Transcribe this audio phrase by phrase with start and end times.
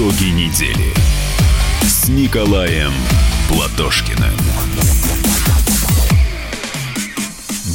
[0.00, 0.94] Итоги недели
[1.82, 2.90] с Николаем
[3.50, 4.32] Платошкиным.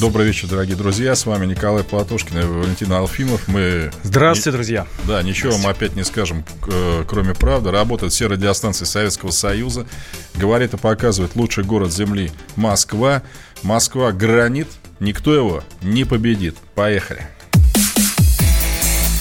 [0.01, 1.13] Добрый вечер, дорогие друзья.
[1.13, 3.47] С вами Николай Платошкин и Валентин Алфимов.
[3.47, 3.91] Мы...
[4.01, 4.87] Здравствуйте, друзья.
[5.03, 7.69] Да, ничего вам опять не скажем, э, кроме правды.
[7.69, 9.85] Работают все радиостанции Советского Союза.
[10.33, 13.21] Говорит и показывает лучший город Земли Москва.
[13.61, 14.69] Москва гранит.
[14.99, 16.55] Никто его не победит.
[16.73, 17.27] Поехали.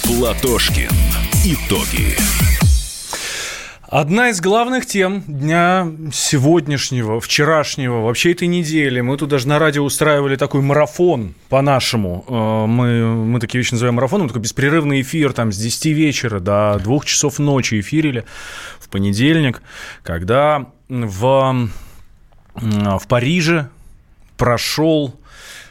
[0.05, 0.88] Платошкин.
[1.44, 2.16] Итоги.
[3.94, 9.00] Одна из главных тем дня сегодняшнего, вчерашнего, вообще этой недели.
[9.00, 12.24] Мы тут даже на радио устраивали такой марафон по-нашему.
[12.26, 14.26] Э, мы, мы такие вещи называем марафоном.
[14.26, 18.24] Такой беспрерывный эфир там с 10 вечера до 2 часов ночи эфирили
[18.80, 19.62] в понедельник,
[20.02, 21.68] когда в,
[22.56, 23.68] в Париже
[24.36, 25.14] прошел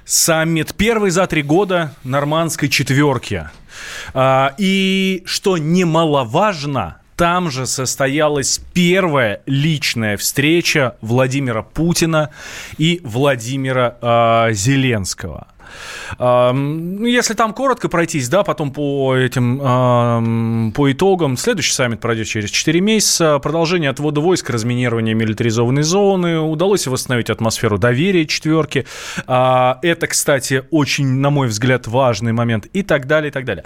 [0.06, 3.50] саммит первый за три года нормандской четверки.
[4.14, 12.32] А, и что немаловажно, там же состоялась первая личная встреча Владимира Путина
[12.78, 15.48] и Владимира э, Зеленского.
[16.20, 22.50] Ну, если там коротко пройтись, да, потом по этим, по итогам, следующий саммит пройдет через
[22.50, 23.40] 4 месяца.
[23.40, 26.40] Продолжение отвода войск, разминирование милитаризованной зоны.
[26.40, 28.86] Удалось восстановить атмосферу доверия четверки.
[29.28, 32.66] А, это, кстати, очень, на мой взгляд, важный момент.
[32.74, 33.66] И так далее, и так далее.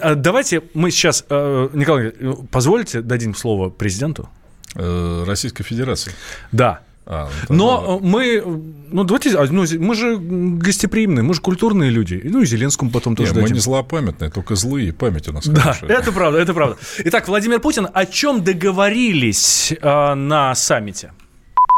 [0.00, 2.12] А, давайте мы сейчас, э, Николай,
[2.50, 4.28] позволите дадим слово президенту?
[4.74, 6.12] Э, Российской Федерации.
[6.52, 6.80] Да.
[7.06, 8.42] А, ну, Но мы,
[8.90, 12.20] ну давайте, а, ну, мы же гостеприимные, мы же культурные люди.
[12.24, 13.50] Ну и Зеленскому потом тоже Нет, дадим.
[13.50, 15.98] Мы не злопамятные, только злые, память у нас Да, хорошая.
[15.98, 16.76] это правда, это правда.
[17.04, 21.12] Итак, Владимир Путин, о чем договорились э, на саммите?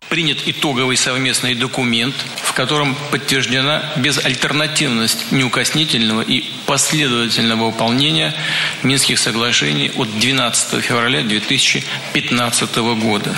[0.08, 8.32] Принят итоговый совместный документ, в котором подтверждена безальтернативность неукоснительного и последовательного выполнения
[8.84, 13.34] Минских соглашений от 12 февраля 2015 года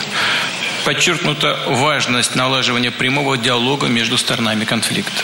[0.88, 5.22] подчеркнута важность налаживания прямого диалога между сторонами конфликта.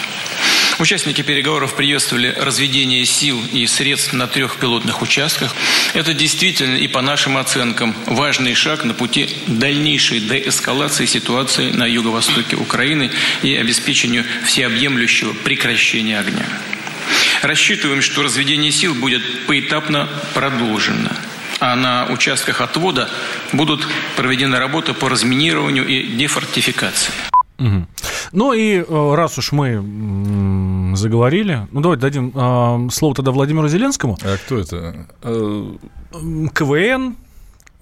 [0.79, 5.57] Участники переговоров приветствовали разведение сил и средств на трех пилотных участках.
[5.95, 12.57] Это действительно и по нашим оценкам важный шаг на пути дальнейшей деэскалации ситуации на юго-востоке
[12.57, 13.11] Украины
[13.43, 16.47] и обеспечению всеобъемлющего прекращения огня.
[17.41, 21.09] Рассчитываем, что разведение сил будет поэтапно продолжено
[21.61, 23.09] а на участках отвода
[23.53, 27.13] будут проведены работы по разминированию и дефортификации.
[27.59, 27.87] Угу.
[28.33, 34.19] Ну и э, раз уж мы заговорили, ну давайте дадим э, слово тогда Владимиру Зеленскому.
[34.23, 35.07] А кто это?
[35.23, 37.17] КВН,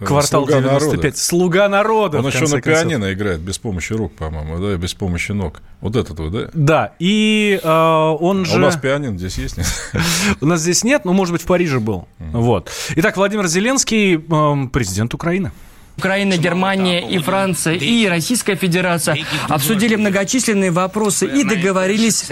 [0.07, 1.03] Квартал Слуга 95.
[1.03, 1.19] Народа.
[1.19, 2.19] Слуга народа.
[2.19, 2.63] Он еще на концов.
[2.63, 5.63] пианино играет без помощи рук, по-моему, да, без помощи ног.
[5.81, 6.51] Вот этот вот, да?
[6.53, 6.93] Да.
[6.99, 8.55] И э, он же.
[8.55, 9.67] А у нас пианино здесь есть нет?
[10.41, 12.07] у нас здесь нет, но может быть в Париже был.
[12.19, 12.71] Вот.
[12.97, 15.53] Итак, Владимир Зеленский, э, президент Украины.
[15.99, 22.29] Украина, Германия и Франция и Российская Федерация обсудили многочисленные вопросы и договорились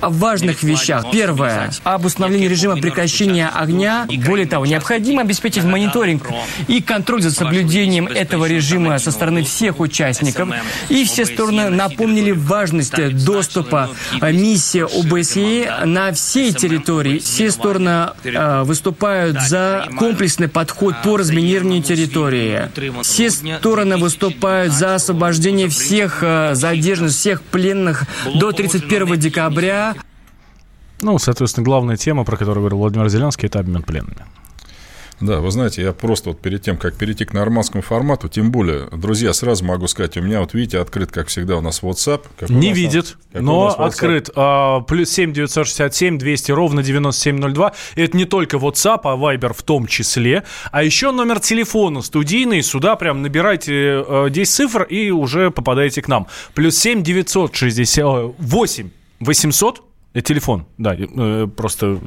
[0.00, 1.10] о важных вещах.
[1.10, 4.06] Первое– об установлении режима прекращения огня.
[4.26, 6.28] Более того, необходимо обеспечить мониторинг
[6.68, 10.48] и контроль за соблюдением этого режима со стороны всех участников.
[10.88, 13.90] И все стороны напомнили важность доступа
[14.20, 17.18] миссии ОБСЕ на всей территории.
[17.18, 22.68] Все стороны э, выступают за комплексный подход по разминированию территории.
[23.02, 28.04] Все стороны выступают за освобождение всех э, задержанных, всех пленных
[28.34, 29.94] до 31 декабря.
[31.00, 34.24] Ну, соответственно, главная тема, про которую говорил Владимир Зеленский, это обмен пленными.
[35.20, 38.86] Да, вы знаете, я просто вот перед тем, как перейти к нормандскому формату, тем более,
[38.92, 42.22] друзья, сразу могу сказать, у меня вот, видите, открыт, как всегда, у нас WhatsApp.
[42.38, 44.30] Как Не видит, но открыт.
[44.36, 47.72] А, плюс 7 967 200 ровно 9702.
[47.96, 50.44] И это не только WhatsApp, а Viber в том числе.
[50.70, 52.62] А еще номер телефона студийный.
[52.62, 56.26] Сюда прям набирайте 10 э, цифр и уже попадаете к нам.
[56.54, 58.90] Плюс 7 968
[59.20, 59.82] 800 это
[60.14, 62.00] телефон, да, э, просто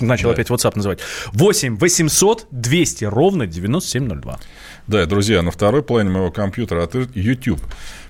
[0.00, 0.34] начал да.
[0.34, 1.00] опять WhatsApp называть.
[1.32, 4.38] 8 800 200 ровно 9702.
[4.86, 7.60] Да, друзья, на второй плане моего компьютера открыт YouTube.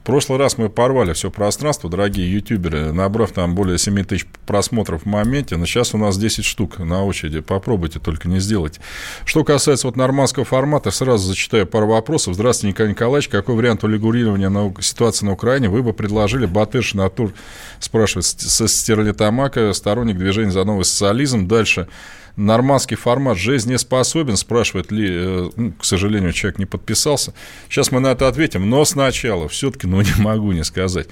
[0.01, 5.03] В прошлый раз мы порвали все пространство, дорогие ютуберы, набрав там более 7 тысяч просмотров
[5.03, 7.41] в моменте, но сейчас у нас 10 штук на очереди.
[7.41, 8.81] Попробуйте, только не сделайте.
[9.25, 12.35] Что касается вот нормандского формата, сразу зачитаю пару вопросов.
[12.35, 13.29] Здравствуйте, Николай Николаевич.
[13.29, 16.47] Какой вариант урегулирования на ситуации на Украине вы бы предложили?
[16.47, 17.33] Батыш Натур
[17.81, 21.47] спрашивает со Стерлитамака, сторонник движения за новый социализм.
[21.47, 21.89] Дальше
[22.39, 27.35] нормандский формат жизнеспособен, спрашивает ли, э, ну, к сожалению, человек не подписался.
[27.69, 31.09] Сейчас мы на это ответим, но сначала все-таки, ну, не могу не сказать.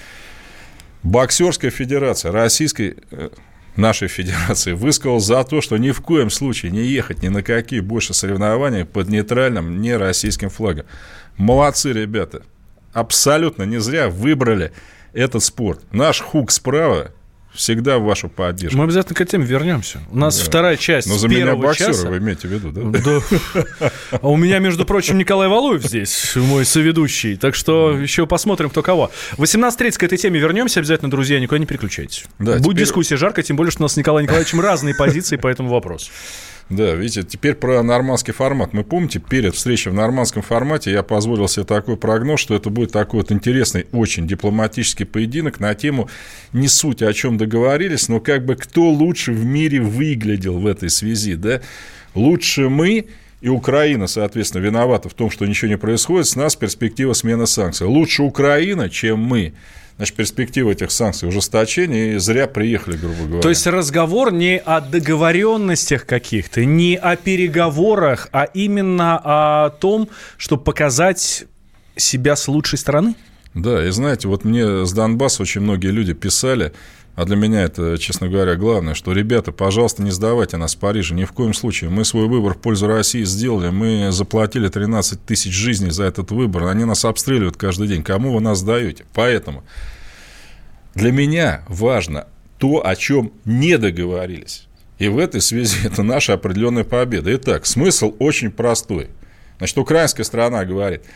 [1.02, 3.31] Боксерская федерация Российской э,
[3.76, 7.81] нашей федерации высказал за то, что ни в коем случае не ехать ни на какие
[7.81, 10.87] больше соревнования под нейтральным, не российским флагом.
[11.37, 12.43] Молодцы, ребята.
[12.93, 14.73] Абсолютно не зря выбрали
[15.12, 15.81] этот спорт.
[15.93, 17.12] Наш хук справа
[17.56, 18.79] всегда в вашу поддержку.
[18.79, 20.00] Мы обязательно к этой теме вернемся.
[20.11, 20.44] У нас да.
[20.44, 22.08] вторая часть Но за меня боксера часа.
[22.08, 23.00] вы имеете в виду, да?
[23.81, 23.91] да.
[24.12, 27.37] А у меня, между прочим, Николай Валуев здесь, мой соведущий.
[27.37, 29.11] Так что еще посмотрим, кто кого.
[29.37, 30.81] 18.30 к этой теме вернемся.
[30.81, 32.25] Обязательно, друзья, никуда не переключайтесь.
[32.38, 32.76] Да, Будет теперь...
[32.76, 36.11] дискуссия жарко, тем более, что у нас с Николаем Николаевичем разные позиции по этому вопросу.
[36.69, 38.73] Да, видите, теперь про нормандский формат.
[38.73, 42.91] Мы помните, перед встречей в нормандском формате я позволил себе такой прогноз, что это будет
[42.91, 46.09] такой вот интересный, очень дипломатический поединок на тему
[46.53, 50.91] не суть, о чем договорились, но как бы кто лучше в мире выглядел в этой
[50.91, 51.61] связи, да?
[52.17, 53.07] Лучше мы
[53.41, 57.87] и Украина, соответственно, виновата в том, что ничего не происходит, с нас перспектива смены санкций.
[57.87, 59.53] Лучше Украина, чем мы
[59.97, 63.43] значит, перспектива этих санкций ужесточения, и зря приехали, грубо говоря.
[63.43, 70.63] То есть разговор не о договоренностях каких-то, не о переговорах, а именно о том, чтобы
[70.65, 71.45] показать
[71.97, 73.15] себя с лучшей стороны?
[73.55, 76.73] Да, и знаете, вот мне с Донбасса очень многие люди писали,
[77.17, 81.15] а для меня это, честно говоря, главное, что, ребята, пожалуйста, не сдавайте нас в Париже,
[81.15, 81.89] ни в коем случае.
[81.89, 86.67] Мы свой выбор в пользу России сделали, мы заплатили 13 тысяч жизней за этот выбор,
[86.67, 88.03] они нас обстреливают каждый день.
[88.03, 89.07] Кому вы нас даете?
[89.15, 89.65] Поэтому
[90.95, 92.27] для меня важно
[92.59, 94.67] то, о чем не договорились.
[94.99, 97.35] И в этой связи это наша определенная победа.
[97.35, 99.09] Итак, смысл очень простой.
[99.57, 101.03] Значит, украинская сторона говорит–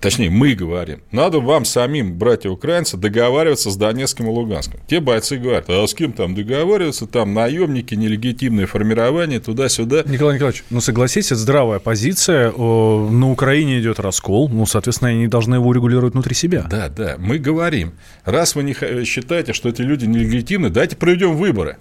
[0.00, 4.80] точнее, мы говорим, надо вам самим, братья-украинцы, договариваться с Донецком и Луганском.
[4.86, 10.02] Те бойцы говорят, а с кем там договариваться, там наемники, нелегитимные формирования, туда-сюда.
[10.06, 15.56] Николай Николаевич, ну согласитесь, это здравая позиция, на Украине идет раскол, ну, соответственно, они должны
[15.56, 16.66] его урегулировать внутри себя.
[16.68, 17.92] Да, да, мы говорим,
[18.24, 18.74] раз вы не
[19.04, 21.78] считаете, что эти люди нелегитимны, дайте проведем выборы.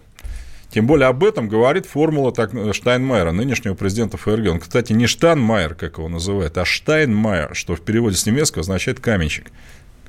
[0.69, 4.52] Тем более об этом говорит формула так, Штайнмайера, нынешнего президента ФРГ.
[4.52, 9.00] Он, кстати, не Штайнмайер, как его называют, а Штайнмайер, что в переводе с немецкого означает
[9.00, 9.52] каменщик.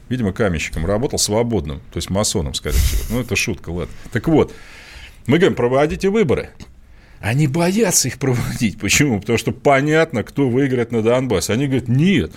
[0.08, 3.16] Видимо, каменщиком работал свободным, то есть масоном, скорее всего.
[3.16, 3.94] Ну, это шутка, ладно.
[4.10, 4.52] Так вот,
[5.26, 6.50] мы говорим, проводите выборы.
[7.20, 8.78] Они боятся их проводить.
[8.80, 9.20] Почему?
[9.20, 11.52] Потому что понятно, кто выиграет на Донбассе.
[11.52, 12.32] Они говорят, нет,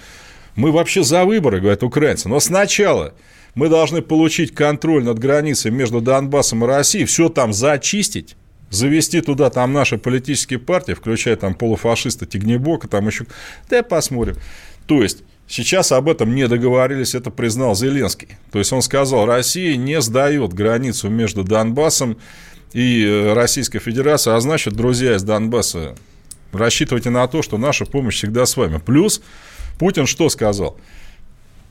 [0.56, 2.28] мы вообще за выборы, говорят украинцы.
[2.28, 3.14] Но сначала
[3.56, 8.36] мы должны получить контроль над границей между Донбассом и Россией, все там зачистить,
[8.70, 13.26] завести туда там наши политические партии, включая там полуфашиста Тигнебока, там еще...
[13.70, 14.38] Да посмотрим.
[14.88, 18.30] То есть, Сейчас об этом не договорились, это признал Зеленский.
[18.54, 22.18] То есть он сказал, Россия не сдает границу между Донбассом
[22.72, 25.96] и э, Российской Федерацией, а значит, друзья из Донбасса,
[26.54, 28.78] рассчитывайте на то, что наша помощь всегда с вами.
[28.78, 29.22] Плюс
[29.78, 30.78] Путин что сказал?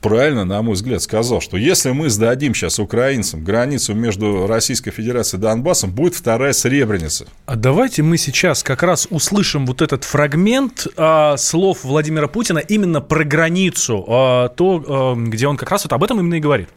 [0.01, 5.39] Правильно, на мой взгляд, сказал, что если мы сдадим сейчас украинцам границу между Российской Федерацией
[5.39, 7.27] и Донбассом, будет вторая Сребреница.
[7.45, 13.01] А давайте мы сейчас как раз услышим вот этот фрагмент а, слов Владимира Путина именно
[13.01, 16.69] про границу, а, то, а, где он как раз вот об этом именно и говорит.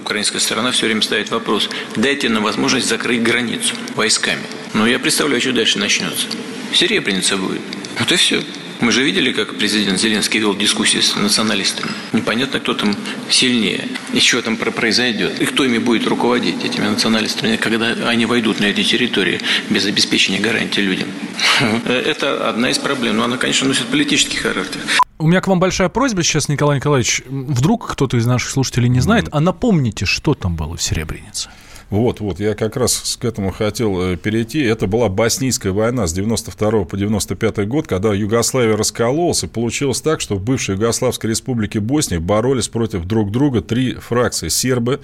[0.00, 4.40] Украинская сторона все время ставит вопрос, дайте нам возможность закрыть границу войсками.
[4.74, 6.26] Но я представляю, что дальше начнется.
[6.72, 7.60] Серебряница будет.
[7.98, 8.42] Вот и все.
[8.82, 11.88] Мы же видели, как президент Зеленский вел дискуссии с националистами.
[12.12, 12.96] Непонятно, кто там
[13.30, 18.58] сильнее, и что там произойдет, и кто ими будет руководить, этими националистами, когда они войдут
[18.58, 21.06] на эти территории без обеспечения гарантии людям.
[21.86, 24.80] Это одна из проблем, но она, конечно, носит политический характер.
[25.20, 27.22] У меня к вам большая просьба сейчас, Николай Николаевич.
[27.26, 31.50] Вдруг кто-то из наших слушателей не знает, а напомните, что там было в Серебрянице.
[31.92, 34.62] Вот, вот, я как раз к этому хотел э, перейти.
[34.62, 40.22] Это была Боснийская война с 92 по 95 год, когда Югославия раскололась, и получилось так,
[40.22, 44.48] что в бывшей Югославской республике Босния боролись против друг друга три фракции.
[44.48, 45.00] Сербы,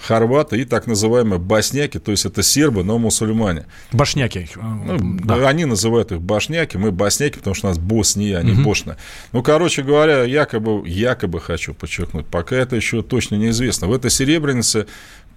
[0.00, 3.66] хорваты и так называемые босняки, то есть это сербы, но мусульмане.
[3.92, 4.48] Башняки.
[4.56, 5.46] Ну, да.
[5.46, 8.62] Они называют их башняки, мы босняки, потому что у нас Босния, а не угу.
[8.62, 8.96] Бошна.
[9.32, 13.88] Ну, короче говоря, якобы, якобы хочу подчеркнуть, пока это еще точно неизвестно.
[13.88, 14.86] В этой Серебрянице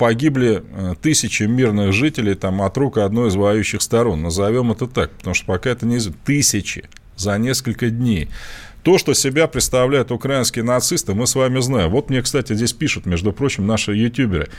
[0.01, 4.23] погибли э, тысячи мирных жителей там, от рук одной из воюющих сторон.
[4.23, 6.85] Назовем это так, потому что пока это не тысячи
[7.17, 8.27] за несколько дней.
[8.81, 11.91] То, что себя представляют украинские нацисты, мы с вами знаем.
[11.91, 14.49] Вот мне, кстати, здесь пишут, между прочим, наши ютуберы.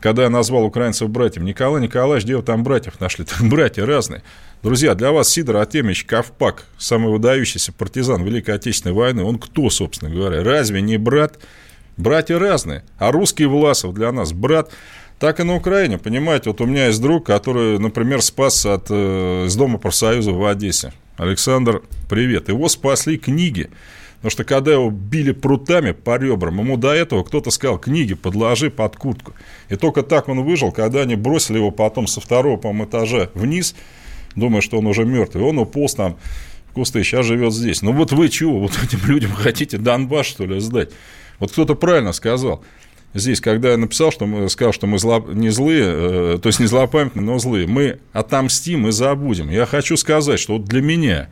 [0.00, 3.26] Когда я назвал украинцев братьям, Николай Николаевич, где вы там братьев нашли?
[3.26, 4.22] Там братья разные.
[4.62, 10.10] Друзья, для вас Сидор Артемьевич Ковпак, самый выдающийся партизан Великой Отечественной войны, он кто, собственно
[10.10, 10.42] говоря?
[10.42, 11.38] Разве не брат?
[11.98, 12.84] Братья разные.
[12.98, 14.70] А русский Власов для нас брат.
[15.18, 19.46] Так и на Украине, понимаете, вот у меня есть друг, который, например, спасся от, э,
[19.46, 20.92] из Дома профсоюза в Одессе.
[21.16, 22.48] Александр, привет.
[22.48, 23.68] Его спасли книги.
[24.18, 28.70] Потому что когда его били прутами по ребрам, ему до этого кто-то сказал, книги подложи
[28.70, 29.32] под куртку.
[29.68, 33.74] И только так он выжил, когда они бросили его потом со второго, по этажа вниз,
[34.36, 35.42] думая, что он уже мертвый.
[35.42, 36.16] Он уполз там
[36.70, 37.82] в кусты, сейчас живет здесь.
[37.82, 40.90] Ну вот вы чего, вот этим людям хотите Донбасс, что ли, сдать?
[41.38, 42.62] Вот кто-то правильно сказал.
[43.14, 46.60] Здесь, когда я написал, что мы сказал, что мы зло, не злые, э, то есть
[46.60, 49.48] не злопамятные, но злые, мы отомстим и забудем.
[49.48, 51.30] Я хочу сказать, что вот для меня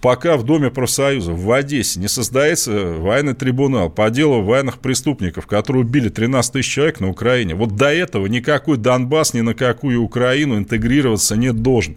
[0.00, 5.84] пока в Доме профсоюза в Одессе не создается военный трибунал по делу военных преступников, которые
[5.84, 10.56] убили 13 тысяч человек на Украине, вот до этого никакой Донбасс ни на какую Украину
[10.58, 11.96] интегрироваться не должен.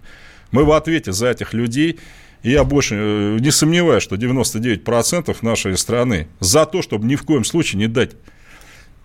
[0.52, 2.00] Мы в ответе за этих людей,
[2.44, 7.24] и я больше э, не сомневаюсь, что 99% нашей страны за то, чтобы ни в
[7.24, 8.12] коем случае не дать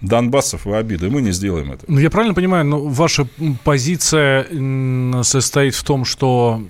[0.00, 1.08] Донбассов в обиды.
[1.08, 1.84] Мы не сделаем это.
[1.88, 3.28] Ну, я правильно понимаю, но ну, ваша
[3.64, 4.46] позиция
[5.22, 6.62] состоит в том, что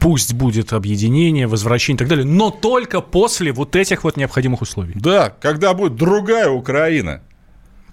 [0.00, 4.92] пусть будет объединение, возвращение и так далее, но только после вот этих вот необходимых условий.
[4.94, 7.22] Да, когда будет другая Украина.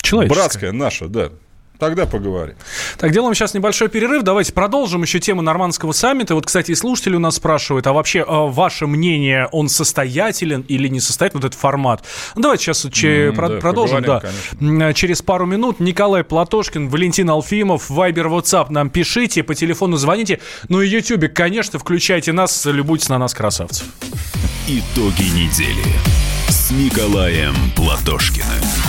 [0.02, 0.42] Человеческая.
[0.42, 1.32] Братская наша, да.
[1.80, 2.56] Тогда поговорим.
[2.98, 4.24] Так, делаем сейчас небольшой перерыв.
[4.24, 6.36] Давайте продолжим еще тему нормандского саммита.
[6.36, 10.90] Вот, кстати, и слушатели у нас спрашивают, а вообще а, ваше мнение, он состоятелен или
[10.90, 12.04] не состоятелен, вот этот формат?
[12.36, 14.02] Ну, давайте сейчас mm, про- да, продолжим.
[14.04, 14.22] Да.
[14.60, 14.94] Конечно.
[14.94, 20.40] Через пару минут Николай Платошкин, Валентин Алфимов, Вайбер, WhatsApp нам пишите, по телефону звоните.
[20.68, 23.88] Ну и Ютубе, конечно, включайте нас, любуйтесь на нас, красавцев.
[24.68, 25.96] Итоги недели
[26.50, 28.89] с Николаем Платошкиным.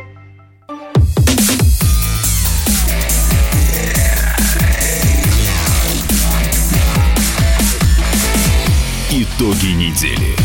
[9.37, 10.35] Итоги недели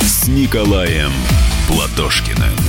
[0.00, 1.12] с Николаем
[1.66, 2.67] Платошкиным.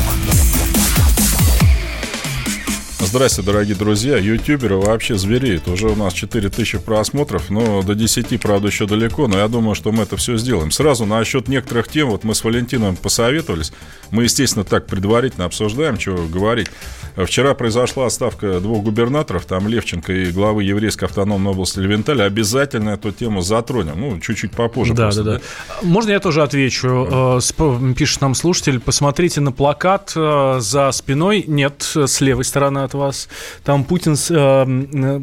[3.09, 4.17] Здравствуйте, дорогие друзья.
[4.17, 5.67] Ютуберы вообще звереют.
[5.67, 9.27] Уже у нас 4000 просмотров, но до 10, правда, еще далеко.
[9.27, 10.69] Но я думаю, что мы это все сделаем.
[10.69, 13.73] Сразу насчет некоторых тем, вот мы с Валентином посоветовались.
[14.11, 16.67] Мы, естественно, так предварительно обсуждаем, чего говорить.
[17.15, 22.25] Вчера произошла отставка двух губернаторов, там Левченко и главы еврейской автономной области Левенталя.
[22.25, 23.99] Обязательно эту тему затронем.
[23.99, 24.93] Ну, чуть-чуть попозже.
[24.93, 25.87] Да, просто, да, да, да.
[25.87, 27.07] Можно я тоже отвечу?
[27.09, 27.93] Да.
[27.97, 31.43] Пишет нам слушатель, посмотрите на плакат э, за спиной.
[31.47, 33.29] Нет, с левой стороны от вас.
[33.63, 35.19] Там Путин э,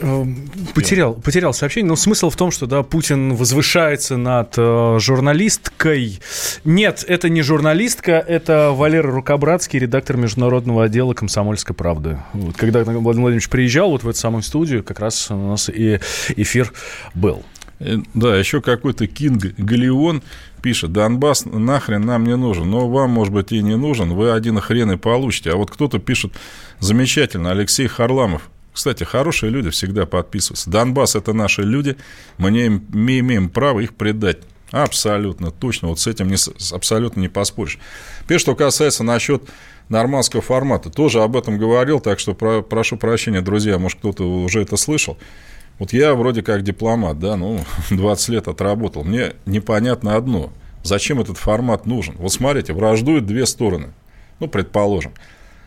[0.00, 0.24] э,
[0.74, 1.88] Потерял, потерял сообщение.
[1.88, 6.20] Но смысл в том, что да, Путин возвышается над э, журналисткой.
[6.64, 12.18] Нет, это не журналистка, это Валера Рукобратский, редактор международного отдела «Комсомольской правды».
[12.32, 15.98] Вот, когда Владимир Владимирович приезжал вот в эту самую студию, как раз у нас и
[16.36, 16.72] эфир
[17.14, 17.42] был.
[18.14, 20.22] Да, еще какой-то Кинг Галеон
[20.58, 24.60] пишет, Донбасс нахрен нам не нужен, но вам, может быть, и не нужен, вы один
[24.60, 25.52] хрен и получите.
[25.52, 26.32] А вот кто-то пишет,
[26.80, 30.70] замечательно, Алексей Харламов, кстати, хорошие люди всегда подписываются.
[30.70, 31.96] Донбасс– это наши люди,
[32.36, 34.38] мы не имеем право их предать.
[34.70, 36.36] Абсолютно, точно, вот с этим не,
[36.74, 37.78] абсолютно не поспоришь.
[38.24, 39.42] Теперь, что касается насчет
[39.88, 44.60] нормандского формата, тоже об этом говорил, так что про, прошу прощения, друзья, может, кто-то уже
[44.60, 45.16] это слышал.
[45.78, 49.04] Вот я вроде как дипломат, да, ну, 20 лет отработал.
[49.04, 50.52] Мне непонятно одно.
[50.82, 52.14] Зачем этот формат нужен?
[52.18, 53.92] Вот смотрите, враждуют две стороны.
[54.40, 55.12] Ну, предположим.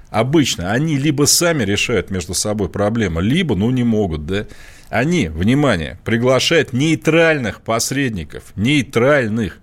[0.09, 4.45] Обычно они либо сами решают между собой проблемы, либо, ну, не могут, да.
[4.89, 9.59] Они, внимание, приглашают нейтральных посредников, нейтральных.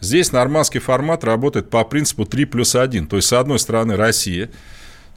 [0.00, 3.08] Здесь нормандский формат работает по принципу 3 плюс 1.
[3.08, 4.50] То есть, с одной стороны, Россия–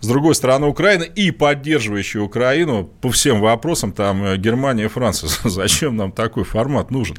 [0.02, 5.30] с другой стороны Украина и поддерживающая Украину по всем вопросам, там э, Германия и Франция.
[5.50, 7.18] Зачем нам такой формат нужен?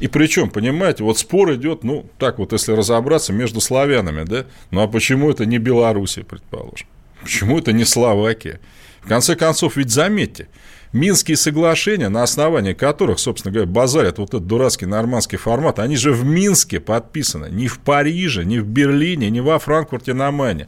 [0.00, 4.46] И причем, понимаете, вот спор идет, ну, так вот, если разобраться, между славянами, да?
[4.70, 6.86] Ну, а почему это не Белоруссия, предположим?
[7.22, 8.60] Почему это не Словакия?
[9.02, 10.48] В конце концов, ведь заметьте,
[10.92, 16.10] Минские соглашения, на основании которых, собственно говоря, базарят вот этот дурацкий нормандский формат, они же
[16.12, 20.66] в Минске подписаны, не в Париже, не в Берлине, не во Франкфурте на Майне.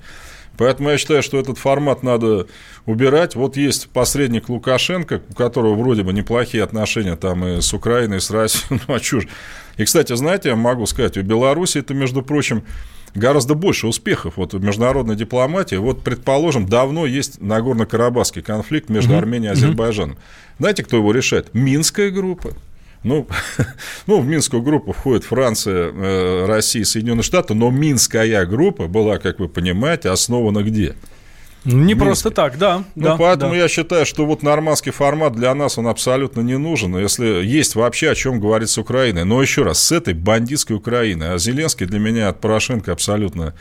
[0.59, 2.47] Поэтому я считаю, что этот формат надо
[2.87, 3.35] убирать.
[3.35, 8.21] Вот есть посредник Лукашенко, у которого вроде бы неплохие отношения там и с Украиной, и
[8.21, 8.81] с Россией.
[8.89, 9.29] Ну, а чушь.
[9.77, 12.65] И, кстати, знаете, я могу сказать, у Беларуси это, между прочим,
[13.15, 15.77] гораздо больше успехов вот, в международной дипломатии.
[15.77, 20.19] Вот, предположим, давно есть Нагорно-Карабахский конфликт между Арменией и Азербайджаном.
[20.59, 21.55] Знаете, кто его решает?
[21.55, 22.53] Минская группа.
[23.05, 23.27] Ну,
[24.07, 29.41] ну, в Минскую группу входит Франция, э, Россия, Соединенные Штаты, но Минская группа была, как
[29.41, 30.95] вы понимаете, основана где?
[31.65, 31.97] Не Минске.
[31.97, 32.85] просто так, да.
[32.97, 33.59] Ну, да, поэтому да.
[33.59, 38.11] я считаю, что вот нормандский формат для нас, он абсолютно не нужен, если есть вообще
[38.11, 39.25] о чем говорить с Украиной.
[39.25, 41.35] Но еще раз, с этой бандитской Украиной.
[41.35, 43.55] А Зеленский для меня от Порошенко абсолютно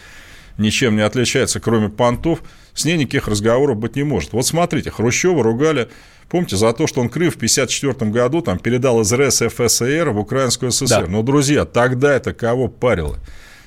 [0.57, 2.41] ничем не отличается, кроме понтов.
[2.73, 4.33] С ней никаких разговоров быть не может.
[4.33, 5.89] Вот смотрите, Хрущева ругали
[6.31, 10.71] Помните, за то, что он Крым в 1954 году там, передал из РСФСР в Украинскую
[10.71, 10.87] ССР.
[10.87, 11.07] Да.
[11.07, 13.17] Но, друзья, тогда это кого парило?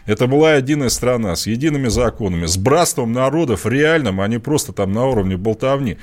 [0.06, 4.92] Это была единая страна с едиными законами, с братством народов реальным, а не просто там
[4.92, 5.98] на уровне болтовни.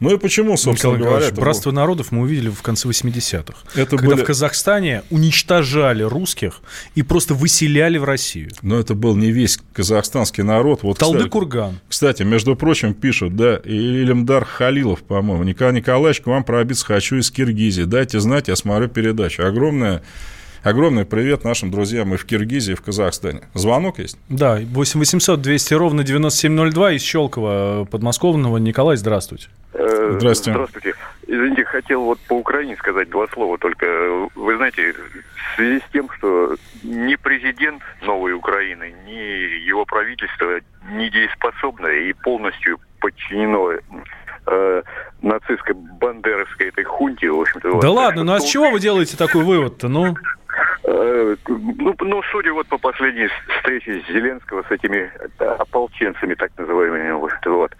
[0.00, 1.34] Ну и почему, собственно Николай говоря...
[1.34, 1.76] Братство был...
[1.76, 3.54] народов мы увидели в конце 80-х.
[3.74, 4.22] Это когда были...
[4.22, 6.62] в Казахстане уничтожали русских
[6.94, 8.50] и просто выселяли в Россию.
[8.62, 10.82] Но это был не весь казахстанский народ.
[10.82, 11.80] Вот, Талды Курган.
[11.88, 15.44] Кстати, между прочим, пишут, да, Илимдар Халилов, по-моему.
[15.44, 17.82] Николай Николаевич, к вам пробиться хочу из Киргизии.
[17.82, 19.44] Дайте знать, я смотрю передачу.
[19.44, 20.02] Огромная
[20.62, 23.40] Огромный привет нашим друзьям и в Киргизии, и в Казахстане.
[23.54, 24.18] Звонок есть?
[24.28, 28.58] Да, 8 800 200 ровно 9702 из Щелкова подмосковного.
[28.58, 29.48] Николай, здравствуйте.
[29.72, 30.52] Э, здравствуйте.
[30.52, 30.94] Здравствуйте.
[31.26, 33.86] Извините, хотел вот по Украине сказать два слова только.
[34.34, 41.86] Вы знаете, в связи с тем, что ни президент новой Украины, ни его правительство недееспособно
[41.86, 43.78] и полностью подчинено
[44.46, 44.82] э,
[45.22, 47.80] нацистской бандеровской этой хунте, в общем-то.
[47.80, 47.96] Да вот.
[47.96, 50.14] ладно, ну а с чего вы делаете такой вывод-то, ну?
[50.84, 53.28] Э, ну, ну, судя вот по последней
[53.58, 57.12] встрече Зеленского с этими ополченцами, так называемыми,
[57.46, 57.72] вот.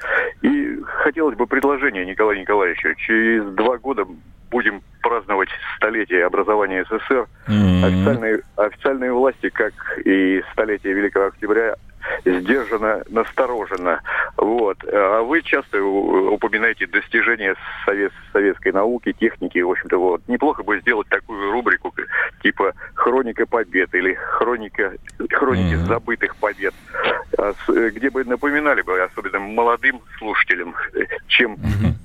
[0.43, 2.95] И хотелось бы предложение Николая Николаевича.
[2.97, 4.07] Через два года
[4.51, 7.27] будем праздновать столетие образования СССР.
[7.49, 7.85] Mm-hmm.
[7.85, 9.73] Официальные, официальные власти, как
[10.05, 11.77] и столетие Великого Октября,
[12.25, 14.01] сдержанно, настороженно.
[14.37, 14.79] Вот.
[14.85, 19.59] А вы часто упоминаете достижения совет, советской науки, техники.
[19.59, 20.23] В общем-то, вот.
[20.29, 21.95] Неплохо бы сделать такую рубрику,
[22.43, 24.93] типа «Хроника побед» или «Хроника,
[25.31, 25.87] «Хроники mm-hmm.
[25.87, 26.75] забытых побед»,
[27.39, 30.75] а где бы напоминали бы, особенно молодым слушателям,
[31.31, 31.55] чем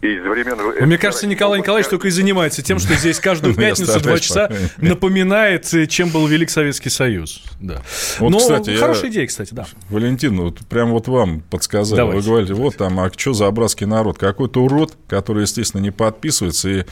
[0.01, 0.57] из времен...
[0.79, 4.49] Ну, мне кажется, Николай Николаевич только и занимается тем, что здесь каждую пятницу два часа
[4.77, 7.43] напоминает, чем был Велик Советский Союз.
[7.59, 7.81] Да.
[8.19, 9.09] Вот, Но кстати, хорошая я...
[9.09, 9.65] идея, кстати, да.
[9.89, 11.97] Валентин, вот прям вот вам подсказали.
[11.97, 12.21] Давайте.
[12.21, 14.17] Вы говорите, вот там, а что за абразский народ?
[14.17, 16.83] Какой-то урод, который, естественно, не подписывается и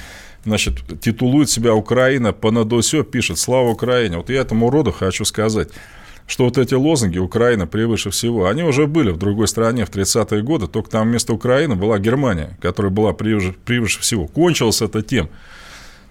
[0.43, 4.17] значит, титулует себя Украина по надосё, пишет «Слава Украине».
[4.17, 5.69] Вот я этому уроду хочу сказать,
[6.27, 10.41] что вот эти лозунги «Украина превыше всего», они уже были в другой стране в 30-е
[10.41, 14.27] годы, только там вместо Украины была Германия, которая была превыше, превыше всего.
[14.27, 15.29] Кончилось это тем,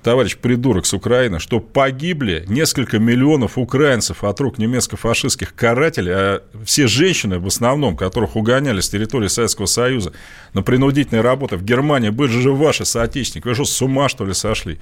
[0.02, 6.86] товарищ придурок с Украины, что погибли несколько миллионов украинцев от рук немецко-фашистских карателей, а все
[6.86, 10.12] женщины в основном, которых угоняли с территории Советского Союза
[10.54, 13.48] на принудительные работы в Германии, были же ваши соотечественники.
[13.48, 14.78] Вы что, с ума, что ли, сошли?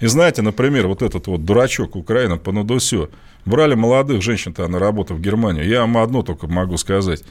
[0.00, 3.10] И знаете, например, вот этот вот дурачок Украина по Надусю,
[3.46, 5.66] брали молодых женщин-то на работу в Германию.
[5.66, 7.22] Я вам одно только могу сказать.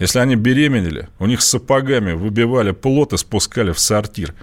[0.00, 4.34] Если они беременели, у них сапогами выбивали плод и спускали в сортир.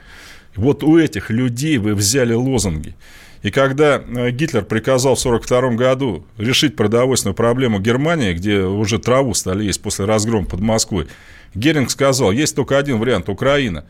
[0.55, 2.95] Вот у этих людей вы взяли лозунги.
[3.41, 9.33] И когда э, Гитлер приказал в 1942 году решить продовольственную проблему Германии, где уже траву
[9.33, 11.07] стали есть после разгрома под Москвой,
[11.55, 13.85] Геринг сказал, есть только один вариант– Украина.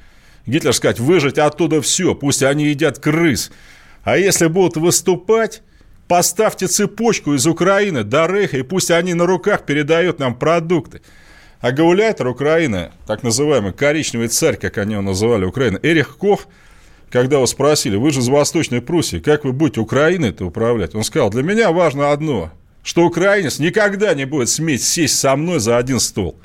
[0.46, 3.52] Гитлер сказать, выжить оттуда все, пусть они едят крыс.
[4.04, 5.62] А если будут выступать,
[6.10, 11.02] поставьте цепочку из Украины до Рейха, и пусть они на руках передают нам продукты.
[11.62, 16.48] А гауляйтер Украины, так называемый коричневый царь, как они его называли, Украина, Эрих Кох,
[17.12, 20.96] когда его спросили, вы же из Восточной Пруссии, как вы будете Украиной-то управлять?
[20.96, 22.52] Он сказал, для меня важно одно,
[22.84, 26.40] что украинец никогда не будет сметь сесть со мной за один стол.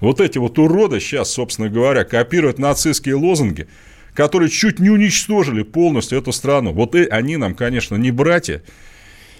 [0.00, 3.68] Вот эти вот уроды сейчас, собственно говоря, копируют нацистские лозунги,
[4.14, 6.72] которые чуть не уничтожили полностью эту страну.
[6.72, 8.62] Вот и они нам, конечно, не братья.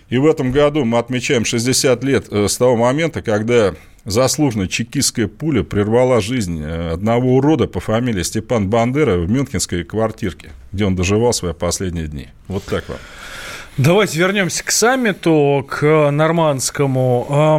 [0.09, 5.29] И в этом году мы отмечаем 60 лет э, с того момента, когда заслуженная чекистская
[5.29, 10.97] пуля прервала жизнь э, одного урода по фамилии Степан Бандера в мюнхенской квартирке, где он
[10.97, 12.29] доживал свои последние дни.
[12.49, 12.99] Вот так вам.
[13.77, 17.59] Давайте вернемся к саммиту, к нормандскому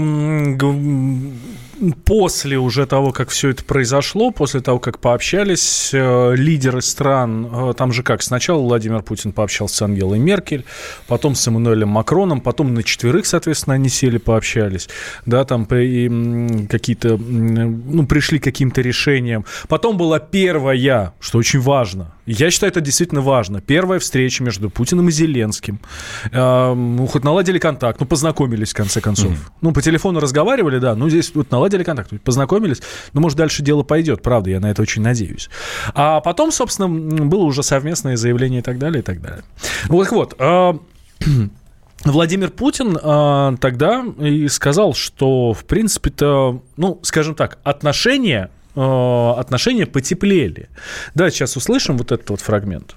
[2.06, 7.74] после уже того, как все это произошло, после того, как пообщались э, лидеры стран, э,
[7.76, 10.66] там же как, сначала Владимир Путин пообщался с Ангелой Меркель,
[11.08, 14.90] потом с Эммануэлем Макроном, потом на четверых, соответственно, они сели, пообщались,
[15.26, 19.46] да, там и какие-то, ну, пришли к каким-то решениям.
[19.68, 23.62] Потом была первая, что очень важно, я считаю, это действительно важно.
[23.62, 25.80] Первая встреча между Путиным и Зеленским.
[26.32, 29.32] Э, ну, хоть наладили контакт, ну, познакомились, в конце концов.
[29.32, 29.52] Mm-hmm.
[29.62, 32.82] Ну, по телефону разговаривали, да, ну, здесь вот наладили наладили контакт, познакомились,
[33.14, 35.50] но, может, дальше дело пойдет, правда, я на это очень надеюсь.
[35.94, 39.44] А потом, собственно, было уже совместное заявление и так далее, и так далее.
[39.88, 40.36] Вот, вот.
[40.40, 40.78] А,
[42.04, 49.86] Владимир Путин а, тогда и сказал, что, в принципе-то, ну, скажем так, отношения, а, отношения
[49.86, 50.70] потеплели.
[51.16, 52.96] Да, сейчас услышим вот этот вот фрагмент.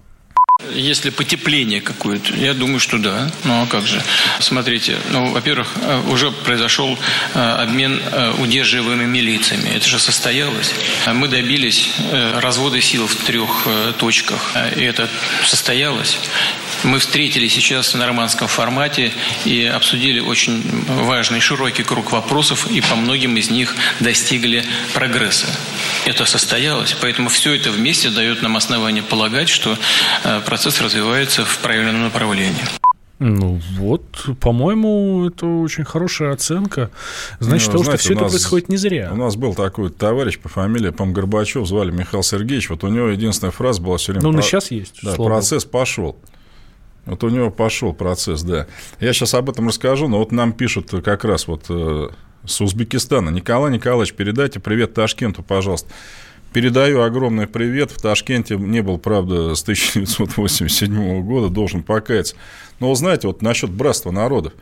[0.72, 3.28] Если потепление какое-то, я думаю, что да.
[3.42, 4.00] Ну а как же?
[4.38, 6.96] Смотрите, ну, во-первых, э, уже произошел
[7.34, 9.68] э, обмен э, удерживаемыми лицами.
[9.74, 10.72] Это же состоялось.
[11.12, 11.90] Мы добились
[12.36, 13.66] развода сил в трех
[13.98, 14.54] точках.
[14.76, 15.08] И это
[15.44, 16.18] состоялось.
[16.84, 19.12] Мы встретились сейчас в нормандском формате
[19.44, 25.46] и обсудили очень важный широкий круг вопросов и по многим из них достигли прогресса.
[26.04, 29.78] Это состоялось, поэтому все это вместе дает нам основание полагать, что
[30.44, 32.64] процесс развивается в правильном направлении.
[33.20, 34.02] Ну вот,
[34.40, 36.90] по-моему, это очень хорошая оценка.
[37.38, 39.10] Значит, ну, то, знаете, что все это происходит не зря.
[39.12, 42.70] У нас был такой товарищ по фамилии, по Горбачев, звали Михаил Сергеевич.
[42.70, 44.24] Вот у него единственная фраза была все время...
[44.24, 44.42] Ну, он про...
[44.42, 44.96] и сейчас есть.
[45.02, 45.72] Да, процесс Богу.
[45.72, 46.16] пошел.
[47.06, 48.66] Вот у него пошел процесс, да.
[48.98, 52.08] Я сейчас об этом расскажу, но вот нам пишут как раз вот э,
[52.44, 53.30] с Узбекистана.
[53.30, 55.88] Николай Николаевич, передайте привет Ташкенту, пожалуйста.
[56.54, 57.90] Передаю огромный привет.
[57.90, 62.36] В Ташкенте не был, правда, с 1987 года, должен покаяться.
[62.78, 64.52] Но, знаете, вот насчет братства народов.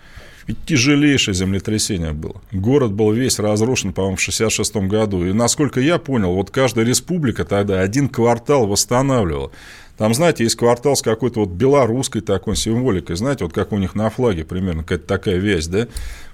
[0.47, 2.41] Ведь тяжелейшее землетрясение было.
[2.51, 5.25] Город был весь разрушен, по-моему, в 66 году.
[5.25, 9.53] И, насколько я понял, вот каждая республика тогда один квартал восстанавливала.
[9.99, 13.95] Там, знаете, есть квартал с какой-то вот белорусской такой символикой, знаете, вот как у них
[13.95, 15.87] на флаге примерно какая-то такая вязь, да?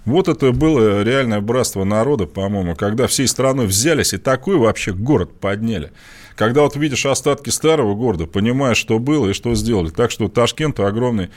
[0.05, 5.39] Вот это было реальное братство народа, по-моему, когда всей страной взялись и такой вообще город
[5.39, 5.91] подняли.
[6.35, 9.91] Когда вот видишь остатки старого города, понимаешь, что было и что сделали.
[9.91, 11.31] Так что Ташкенту огромный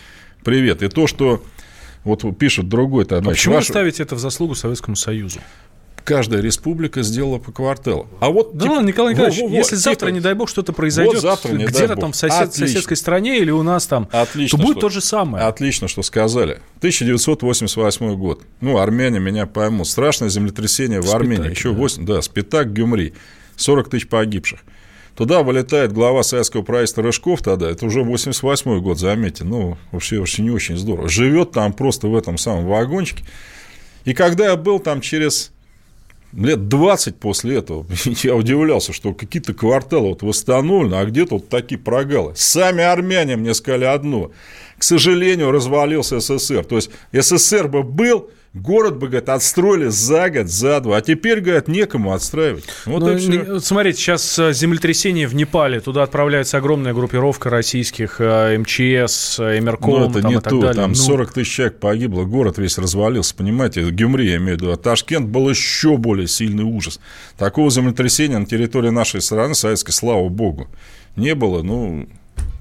[0.43, 0.83] привет.
[0.83, 1.43] И то, что
[2.03, 3.27] вот пишет другой товарищ.
[3.27, 3.67] А почему ваш...
[3.67, 5.39] вы ставите это в заслугу Советскому Союзу?
[6.03, 8.07] каждая республика сделала по кварталу.
[8.19, 8.71] А вот да тип...
[8.71, 9.81] ладно, Николай Николаевич, во, во, если типа...
[9.81, 12.53] завтра, не дай бог, что-то произойдет вот завтра, где-то там в сосед...
[12.53, 14.87] соседской стране или у нас там, Отлично, то будет что...
[14.87, 15.45] то же самое.
[15.45, 16.59] Отлично, что сказали.
[16.77, 18.41] 1988 год.
[18.59, 19.87] Ну, армяне меня поймут.
[19.87, 21.49] Страшное землетрясение в Армении.
[21.49, 23.13] Еще 8, да, Спитак, Гюмри.
[23.57, 24.61] 40 тысяч погибших.
[25.15, 30.41] Туда вылетает глава советского правительства Рыжков тогда, это уже 88 год, заметьте, ну, вообще, вообще
[30.41, 31.09] не очень здорово.
[31.09, 33.25] Живет там просто в этом самом вагончике.
[34.05, 35.51] И когда я был там через
[36.33, 37.85] лет 20 после этого
[38.23, 42.33] я удивлялся, что какие-то кварталы вот восстановлены, а где-то вот такие прогалы.
[42.35, 44.31] Сами армяне мне сказали одно.
[44.77, 46.65] К сожалению, развалился СССР.
[46.65, 50.97] То есть СССР бы был, Город бы, говорит, отстроили за год, за два.
[50.97, 52.65] А теперь, говорят, некому отстраивать.
[52.85, 53.59] Вот ну, все.
[53.61, 55.79] Смотрите, сейчас э, землетрясение в Непале.
[55.79, 60.01] Туда отправляется огромная группировка российских э, МЧС, Эмерком.
[60.01, 60.59] Ну, это там, не то.
[60.59, 60.73] Далее.
[60.73, 60.95] Там ну...
[60.95, 62.25] 40 тысяч человек погибло.
[62.25, 63.33] Город весь развалился.
[63.35, 64.71] Понимаете, Гюмри, я имею в виду.
[64.73, 66.99] А Ташкент был еще более сильный ужас.
[67.37, 70.67] Такого землетрясения на территории нашей страны, советской, слава богу,
[71.15, 71.61] не было.
[71.61, 72.09] Ну,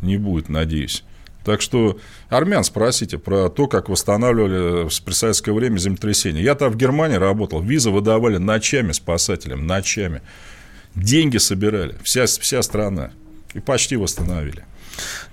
[0.02, 1.02] не будет, надеюсь.
[1.44, 1.98] Так что
[2.28, 6.44] армян спросите про то, как восстанавливали в советское время землетрясение.
[6.44, 10.20] Я там в Германии работал, визы выдавали ночами спасателям, ночами.
[10.94, 13.12] Деньги собирали, вся, вся страна.
[13.54, 14.64] И почти восстановили.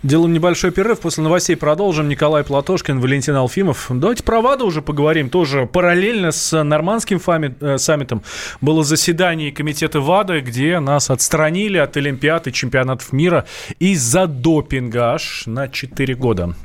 [0.03, 0.99] Делаем небольшой перерыв.
[0.99, 2.07] После новостей продолжим.
[2.07, 3.87] Николай Платошкин, Валентин Алфимов.
[3.89, 5.29] Давайте про ВАДА уже поговорим.
[5.29, 7.19] Тоже параллельно с нормандским
[7.61, 8.23] э, саммитом
[8.61, 13.45] было заседание комитета ВАДА, где нас отстранили от Олимпиад и чемпионатов мира
[13.79, 16.55] из-за допинга аж на 4 года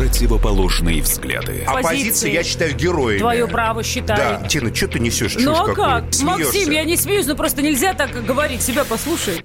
[0.00, 1.64] противоположные взгляды.
[1.66, 3.18] Оппозиция, я считаю, героями.
[3.18, 4.40] Твое право считаю.
[4.40, 4.48] Да.
[4.48, 5.36] Тина, что ты несешь?
[5.38, 6.14] Ну а как?
[6.14, 6.24] Смеешься?
[6.24, 8.62] Максим, я не смеюсь, но просто нельзя так говорить.
[8.62, 9.44] Себя послушай.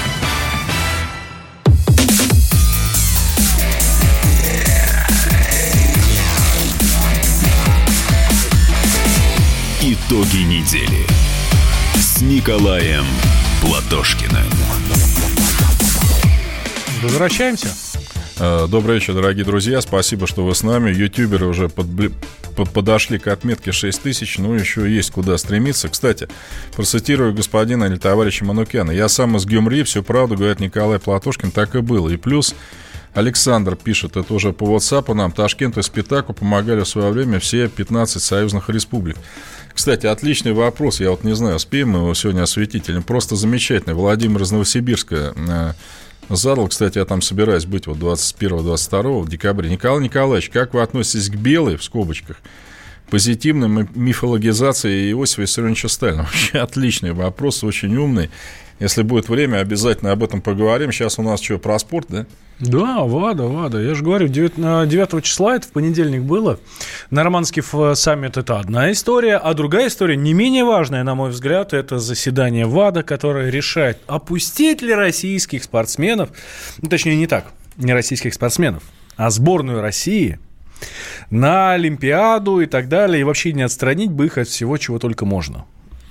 [10.11, 11.07] Итоги недели
[11.95, 13.05] с Николаем
[13.61, 14.43] Платошкиным.
[17.01, 17.69] Возвращаемся.
[18.37, 19.79] Э, добрый вечер, дорогие друзья.
[19.79, 20.91] Спасибо, что вы с нами.
[20.91, 22.11] Ютуберы уже подбли...
[22.73, 24.37] подошли к отметке 6 тысяч.
[24.37, 25.87] Ну, еще есть куда стремиться.
[25.87, 26.27] Кстати,
[26.75, 28.91] процитирую господина или товарища Манукяна.
[28.91, 32.09] Я сам из Гюмри, всю правду говорит Николай Платошкин, так и было.
[32.09, 32.53] И плюс
[33.13, 37.67] Александр пишет, это уже по WhatsApp нам, Ташкенту и Спитаку помогали в свое время все
[37.67, 39.17] 15 союзных республик.
[39.73, 43.95] Кстати, отличный вопрос, я вот не знаю, успеем мы его сегодня осветить или просто замечательный.
[43.95, 45.73] Владимир из Новосибирска э,
[46.29, 49.69] задал, кстати, я там собираюсь быть вот 21-22 декабря.
[49.69, 52.37] Николай Николаевич, как вы относитесь к белой, в скобочках,
[53.09, 56.23] позитивной мифологизации Иосифа Виссарионовича Сталина?
[56.23, 58.29] Вообще отличный вопрос, очень умный.
[58.81, 60.91] Если будет время, обязательно об этом поговорим.
[60.91, 62.25] Сейчас у нас что, про спорт, да?
[62.59, 63.79] Да, ВАДА, ВАДА.
[63.79, 64.55] Я же говорю, 9,
[64.89, 66.59] 9 числа, это в понедельник было.
[67.11, 67.61] Нормандский
[67.95, 72.65] саммит– это одна история, а другая история, не менее важная, на мой взгляд, это заседание
[72.65, 76.29] ВАДА, которое решает, опустить ли российских спортсменов,
[76.81, 78.81] ну, точнее, не так, не российских спортсменов,
[79.15, 80.39] а сборную России
[81.29, 85.25] на Олимпиаду и так далее, и вообще не отстранить бы их от всего, чего только
[85.25, 85.65] можно.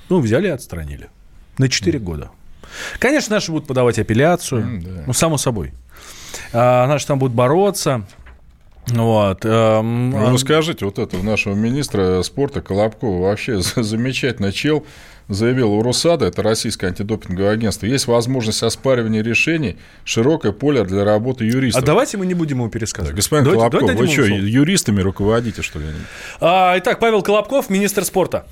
[0.09, 1.09] Ну, взяли и отстранили.
[1.59, 2.31] На 4 года.
[2.99, 5.03] Конечно, наши будут подавать апелляцию, mm, да.
[5.07, 5.73] ну, само собой.
[6.53, 8.05] А, наши там будут бороться.
[8.87, 9.45] Вот.
[9.45, 14.85] Эм, ну, скажите, вот этого нашего министра спорта Колобкова вообще замечательно чел
[15.31, 21.45] заявил у РУСАДА, это российское антидопинговое агентство, есть возможность оспаривания решений, широкое поле для работы
[21.45, 21.83] юристов.
[21.83, 23.15] А давайте мы не будем его пересказывать.
[23.15, 25.87] Да, господин давайте, Колобков, давайте вы что, юристами руководите, что ли?
[26.41, 28.47] А, итак, Павел Колобков, министр спорта.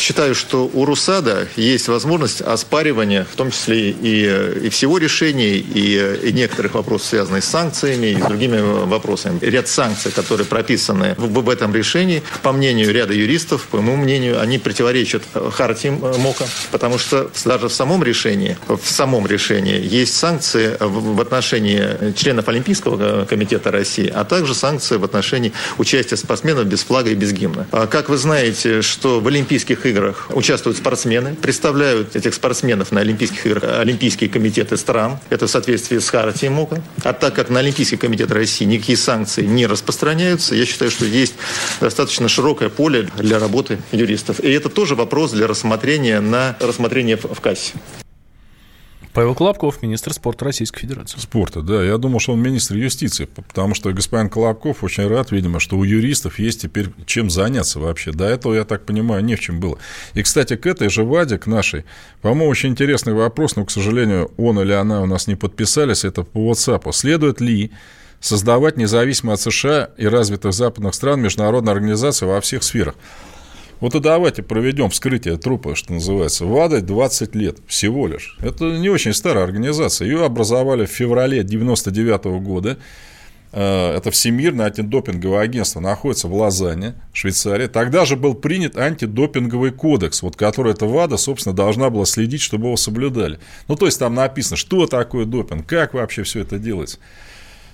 [0.00, 6.16] Считаю, что у РУСАДА есть возможность оспаривания, в том числе и, и всего решения, и,
[6.22, 9.38] и некоторых вопросов, связанных с санкциями и с другими вопросами.
[9.42, 14.40] Ряд санкций, которые прописаны в, в этом решении, по мнению ряда юристов, по моему мнению,
[14.40, 20.76] они противоречат хартии МОКа, потому что даже в самом решении, в самом решении есть санкции
[20.80, 27.10] в отношении членов Олимпийского комитета России, а также санкции в отношении участия спортсменов без флага
[27.10, 27.66] и без гимна.
[27.70, 33.46] А как вы знаете, что в Олимпийских играх участвуют спортсмены, представляют этих спортсменов на Олимпийских
[33.46, 35.18] играх Олимпийские комитеты стран.
[35.28, 36.82] Это в соответствии с Хартией МОКа.
[37.04, 41.34] А так как на Олимпийский комитет России никакие санкции не распространяются, я считаю, что есть
[41.80, 44.40] достаточно широкое поле для работы юристов.
[44.40, 47.72] И это тоже вопрос для рассмотрения на рассмотрение в кассе.
[49.12, 51.18] Павел Колобков, министр спорта Российской Федерации.
[51.18, 51.82] Спорта, да.
[51.82, 55.82] Я думал, что он министр юстиции, потому что господин Колобков очень рад, видимо, что у
[55.82, 58.12] юристов есть теперь чем заняться вообще.
[58.12, 59.78] До этого, я так понимаю, не в чем было.
[60.14, 61.84] И, кстати, к этой же Ваде, к нашей,
[62.22, 66.22] по-моему, очень интересный вопрос, но, к сожалению, он или она у нас не подписались, это
[66.22, 66.92] по WhatsApp.
[66.92, 67.72] Следует ли
[68.20, 72.94] создавать независимо от США и развитых западных стран международную организацию во всех сферах?
[73.80, 76.44] Вот и давайте проведем вскрытие трупа, что называется.
[76.44, 78.36] ВАДА 20 лет всего лишь.
[78.40, 80.06] Это не очень старая организация.
[80.06, 82.78] Ее образовали в феврале 99 года.
[83.52, 87.66] Э, это Всемирное антидопинговое агентство находится в Лозанне, Швейцарии.
[87.66, 92.66] Тогда же был принят антидопинговый кодекс, вот который эта ВАДА, собственно, должна была следить, чтобы
[92.66, 93.40] его соблюдали.
[93.66, 96.98] Ну, то есть там написано, что такое допинг, как вообще все это делается.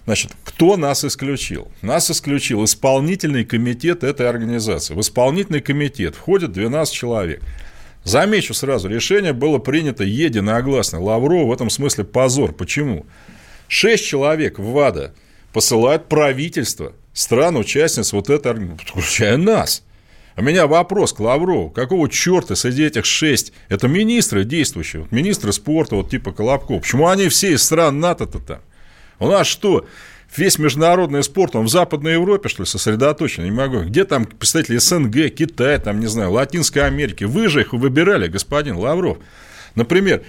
[0.07, 1.69] Значит, кто нас исключил?
[1.83, 4.95] Нас исключил исполнительный комитет этой организации.
[4.95, 7.43] В исполнительный комитет входит 12 человек.
[8.05, 11.01] Замечу сразу, решение было принято единогласно.
[11.01, 12.53] Лавров в этом смысле позор.
[12.53, 13.05] Почему?
[13.67, 15.13] Шесть человек в ВАДА
[15.53, 19.83] посылают правительство стран-участниц вот этой включая нас.
[20.37, 21.71] У меня вопрос к Лаврову.
[21.71, 23.53] Какого черта среди этих шесть?
[23.69, 26.83] Это министры действующие, министры спорта, вот типа Колобков.
[26.83, 28.61] Почему они все из стран НАТО-то там?
[29.19, 29.87] У нас что,
[30.37, 33.45] весь международный спорт, он в Западной Европе, что ли, сосредоточен?
[33.45, 33.81] Не могу.
[33.81, 37.25] Где там представители СНГ, Китая, там, не знаю, Латинской Америки?
[37.25, 39.19] Вы же их выбирали, господин Лавров.
[39.75, 40.23] Например,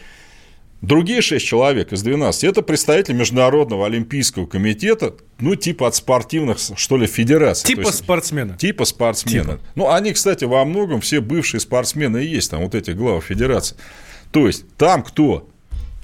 [0.81, 6.97] Другие шесть человек из 12– это представители Международного Олимпийского комитета, ну, типа от спортивных, что
[6.97, 7.65] ли, федераций.
[7.65, 8.57] Типа есть, спортсмена.
[8.57, 9.53] Типа спортсмена.
[9.53, 9.59] Типа.
[9.73, 13.75] Ну, они, кстати, во многом все бывшие спортсмены и есть, там, вот эти главы федерации.
[14.31, 15.49] То есть, там кто?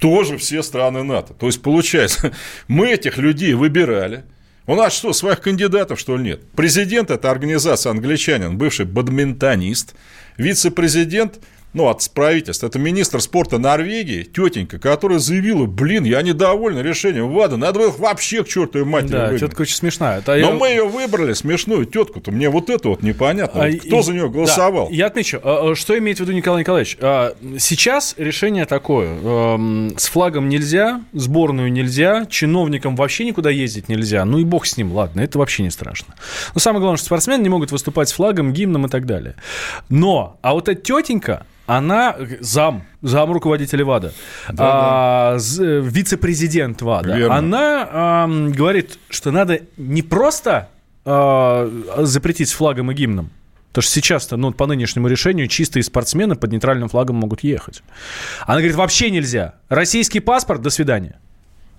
[0.00, 1.34] Тоже все страны НАТО.
[1.34, 2.32] То есть, получается,
[2.68, 4.24] мы этих людей выбирали.
[4.66, 6.40] У нас что, своих кандидатов, что ли, нет?
[6.56, 9.94] Президент– это организация англичанин, бывший бадминтонист.
[10.38, 11.40] Вице-президент–
[11.74, 17.56] ну, от правительства, это министр спорта Норвегии, тетенька, которая заявила, блин, я недовольна решением ВАДА,
[17.56, 19.40] надо было их вообще к чертовой матери Да, выгнать.
[19.40, 20.18] тетка очень смешная.
[20.18, 20.52] Это Но я...
[20.52, 24.02] мы ее выбрали, смешную тетку-то, мне вот это вот непонятно, а, вот кто и...
[24.02, 24.88] за нее голосовал?
[24.88, 26.96] Да, я отмечу, а, а, что имеет в виду Николай Николаевич.
[27.58, 34.38] Сейчас решение такое, эм, с флагом нельзя, сборную нельзя, чиновникам вообще никуда ездить нельзя, ну
[34.38, 36.14] и бог с ним, ладно, это вообще не страшно.
[36.54, 39.34] Но самое главное, что спортсмены не могут выступать с флагом, гимном и так далее.
[39.88, 44.12] Но, а вот эта тетенька, она зам, зам руководителя ВАДА,
[44.58, 47.36] а, з- э, вице-президент ВАДА, Верно.
[47.36, 50.68] она ам, говорит, что надо не просто
[51.06, 53.30] а, запретить флагом и гимном,
[53.70, 57.82] Потому что сейчас-то, ну, по нынешнему решению, чистые спортсмены под нейтральным флагом могут ехать.
[58.46, 59.54] Она говорит, вообще нельзя.
[59.68, 61.18] Российский паспорт, до свидания.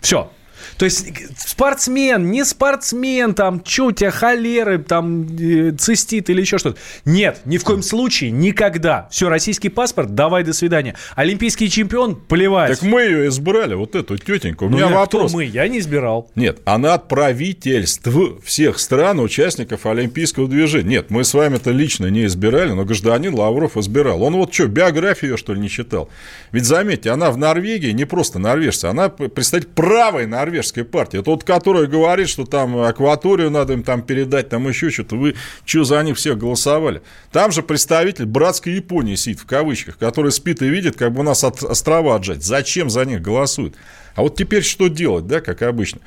[0.02, 0.30] Все.
[0.78, 6.58] То есть спортсмен, не спортсмен, там, что у тебя, холеры, там, э, цистит или еще
[6.58, 6.78] что-то.
[7.06, 9.08] Нет, ни в коем случае, никогда.
[9.12, 10.95] Все, российский паспорт, давай, до свидания.
[11.15, 12.71] Олимпийский чемпион, плевать.
[12.80, 14.65] Так мы ее избрали, вот эту тетеньку.
[14.65, 15.32] У Ну, меня я- вопрос.
[15.32, 15.45] Кто мы?
[15.45, 16.30] Я не избирал.
[16.36, 18.08] Нет, она от правительств
[18.43, 20.89] всех стран, участников Олимпийского движения.
[20.89, 24.21] Нет, мы с вами-то лично не избирали, но гражданин Лавров избирал.
[24.23, 26.10] Он вот что, биографию ее, что ли, не читал?
[26.51, 31.20] Ведь заметьте, она в Норвегии не просто норвежцы, она представитель правой норвежской партии.
[31.20, 35.15] Это вот которая говорит, что там акваторию надо им там передать, там еще что-то.
[35.15, 37.02] Вы что за них всех голосовали?
[37.32, 41.24] Там же представитель братской Японии сидит, в кавычках, который спит и видит, как бы у
[41.24, 42.44] нас от острова отжать.
[42.44, 43.76] Зачем за них голосуют?
[44.15, 46.00] А вот теперь что делать, да, как обычно?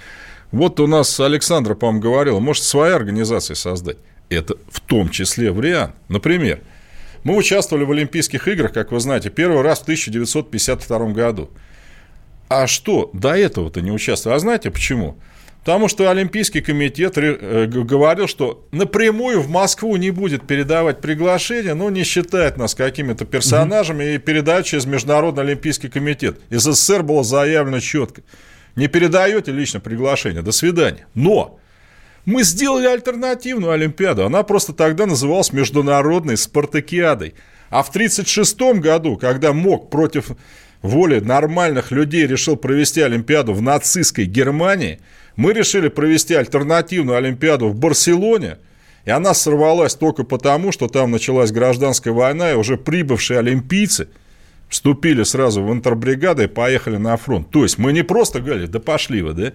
[0.51, 3.99] Вот у нас Александра, по-моему, говорила, может, свои организации создать.
[4.31, 5.95] Это в том числе вариант.
[6.09, 6.61] Например,
[7.25, 11.51] мы участвовали в Олимпийских играх, как вы знаете, первый раз в 1952 году.
[12.49, 14.37] А что, до этого-то не участвовали?
[14.37, 15.19] А знаете почему?
[15.61, 21.91] Потому что Олимпийский комитет э, говорил, что напрямую в Москву не будет передавать приглашение, но
[21.91, 26.41] не считает нас какими-то персонажами и передает через Международный Олимпийский комитет.
[26.49, 28.23] Из СССР было заявлено четко.
[28.77, 31.07] Не передаете лично приглашение, до свидания.
[31.15, 31.59] Но
[32.25, 34.25] мы сделали альтернативную Олимпиаду.
[34.25, 37.35] Она просто тогда называлась Международной Спартакиадой.
[37.69, 40.31] А в 1936 году, когда МОК против
[40.83, 45.01] воли нормальных людей решил провести Олимпиаду в нацистской Германии,
[45.37, 48.59] мы решили провести альтернативную Олимпиаду в Барселоне,
[49.05, 54.09] и она сорвалась только потому, что там началась гражданская война, и уже прибывшие олимпийцы
[54.69, 57.51] вступили сразу в интербригады и поехали на фронт.
[57.51, 59.53] То есть мы не просто говорили, да пошли вы, да?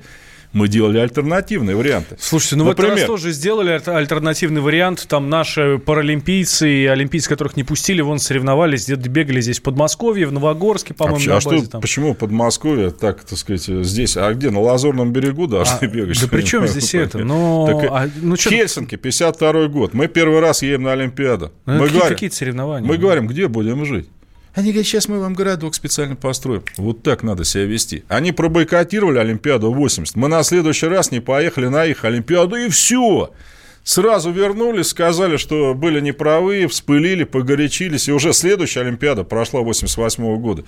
[0.53, 2.15] Мы делали альтернативные варианты.
[2.19, 5.05] Слушайте, ну Например, вот раз тоже сделали аль- альтернативный вариант.
[5.07, 10.27] Там наши паралимпийцы и олимпийцы, которых не пустили, вон соревновались, где-то бегали здесь в Подмосковье,
[10.27, 11.81] в Новогорске, А, по-моему, вообще, на а что, там.
[11.81, 14.15] почему Подмосковье так, так сказать, здесь?
[14.15, 16.21] А где, на Лазурном берегу должны А, бегать?
[16.21, 17.17] да при чем здесь это?
[17.23, 19.93] Ну, Так, а, ну, чё- Хельсинки, 52 год.
[19.95, 21.51] Мы первый раз едем на Олимпиаду.
[21.65, 22.87] Ну, мы какие- говорим, какие-то соревнования?
[22.87, 24.07] Мы говорим, где будем жить?
[24.53, 26.63] Они говорят, сейчас мы вам городок специально построим.
[26.77, 28.03] Вот так надо себя вести.
[28.07, 30.15] Они пробойкотировали Олимпиаду 80.
[30.15, 33.31] Мы на следующий раз не поехали на их Олимпиаду, и все.
[33.83, 38.07] Сразу вернулись, сказали, что были неправы, вспылили, погорячились.
[38.07, 40.63] И уже следующая Олимпиада прошла 88 года.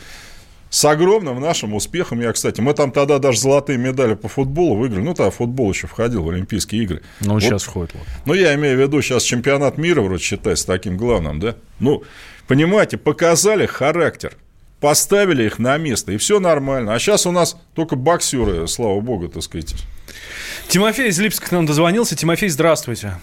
[0.70, 2.20] С огромным нашим успехом.
[2.20, 5.04] Я, кстати, мы там тогда даже золотые медали по футболу выиграли.
[5.04, 7.02] Ну, тогда футбол еще входил в Олимпийские игры.
[7.22, 7.94] Ну, Вот сейчас входит.
[7.94, 8.04] вот.
[8.26, 11.56] ну, я имею в виду, сейчас чемпионат мира вроде считается таким главным, да?
[11.80, 12.04] Ну,
[12.48, 14.34] понимаете, показали характер,
[14.82, 16.94] поставили их на место, и все нормально.
[16.94, 19.76] А сейчас у нас только боксеры, слава богу, так сказать.
[20.68, 22.16] Тимофей из Липска к нам дозвонился.
[22.18, 23.14] Тимофей, здравствуйте.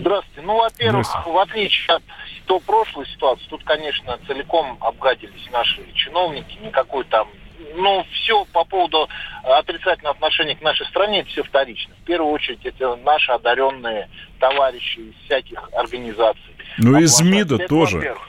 [0.00, 0.40] Здравствуйте.
[0.42, 2.02] Ну, во-первых, в отличие от
[2.46, 7.28] до прошлой ситуации, тут, конечно, целиком обгадились наши чиновники, никакой там
[7.74, 9.08] ну, все по поводу
[9.44, 11.94] отрицательного отношения к нашей стране, это все вторично.
[12.02, 14.08] В первую очередь, это наши одаренные
[14.38, 16.56] товарищи из всяких организаций.
[16.78, 17.20] Ну, из.
[17.20, 17.96] МИДа Это тоже.
[17.98, 18.28] во-первых.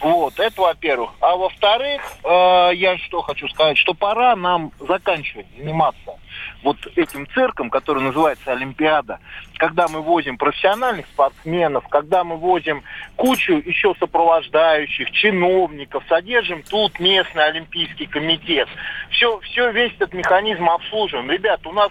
[0.00, 1.10] Вот, это во-первых.
[1.20, 6.18] А во-вторых, э, я что хочу сказать, что пора нам заканчивать заниматься
[6.62, 9.18] вот этим цирком, который называется Олимпиада,
[9.56, 12.82] когда мы возим профессиональных спортсменов, когда мы возим
[13.16, 18.68] кучу еще сопровождающих, чиновников, содержим тут местный Олимпийский комитет.
[19.10, 21.30] Все, все, весь этот механизм обслуживаем.
[21.30, 21.90] Ребята, у нас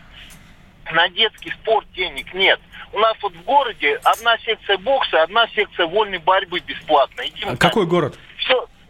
[0.92, 2.60] на детский спорт денег нет.
[2.92, 7.22] У нас вот в городе одна секция бокса, одна секция вольной борьбы бесплатно.
[7.22, 8.18] Идем А какой город?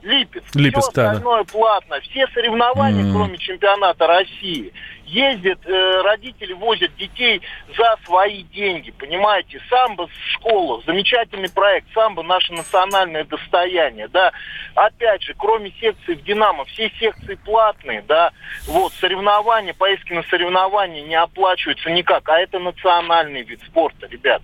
[0.02, 0.56] Липецк.
[0.56, 1.12] Липецк, все да, да.
[1.12, 2.00] остальное платно.
[2.02, 3.14] Все соревнования, М.
[3.14, 4.72] кроме чемпионата России,
[5.06, 7.42] ездят, э, родители возят детей
[7.78, 9.60] за свои деньги, понимаете?
[9.70, 14.32] Самбо в школах, замечательный проект, самбо наше национальное достояние, да.
[14.76, 18.32] Опять же, кроме секции в Динамо, все секции платные, да.
[18.68, 24.42] Вот, соревнования, поездки на соревнования не оплачиваются никак, а это национальный вид спорта, ребят.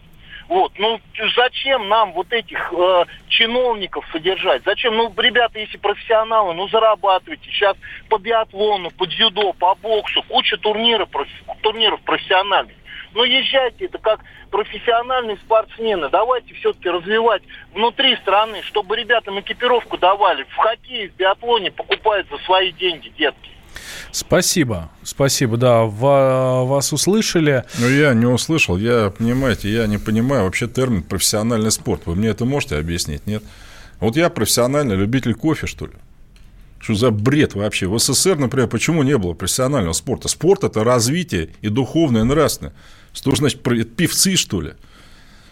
[0.48, 1.00] Вот, ну
[1.36, 4.62] зачем нам вот этих э, чиновников содержать?
[4.64, 4.96] Зачем?
[4.96, 7.50] Ну, ребята, если профессионалы, ну зарабатывайте.
[7.50, 7.76] Сейчас
[8.10, 11.10] по биатлону, по дзюдо, по боксу, куча турниров,
[11.62, 12.76] турниров профессиональных.
[13.14, 14.20] Ну, езжайте, это как
[14.52, 16.10] профессиональные спортсмены.
[16.10, 17.42] Давайте все-таки развивать
[17.74, 20.44] внутри страны, чтобы ребятам экипировку давали.
[20.44, 23.55] В хоккее, в биатлоне покупают за свои деньги, детки.
[24.12, 27.64] Спасибо, спасибо, да, ва- вас услышали.
[27.80, 32.04] Ну, я не услышал, я, понимаете, я не понимаю вообще термин профессиональный спорт.
[32.06, 33.44] Вы мне это можете объяснить, нет?
[34.00, 35.94] Вот я профессиональный любитель кофе, что ли?
[36.80, 37.88] Что за бред вообще?
[37.88, 40.28] В СССР, например, почему не было профессионального спорта?
[40.28, 42.74] Спорт– это развитие и духовное, и нравственное.
[43.14, 43.64] Что значит,
[43.96, 44.74] певцы, что ли?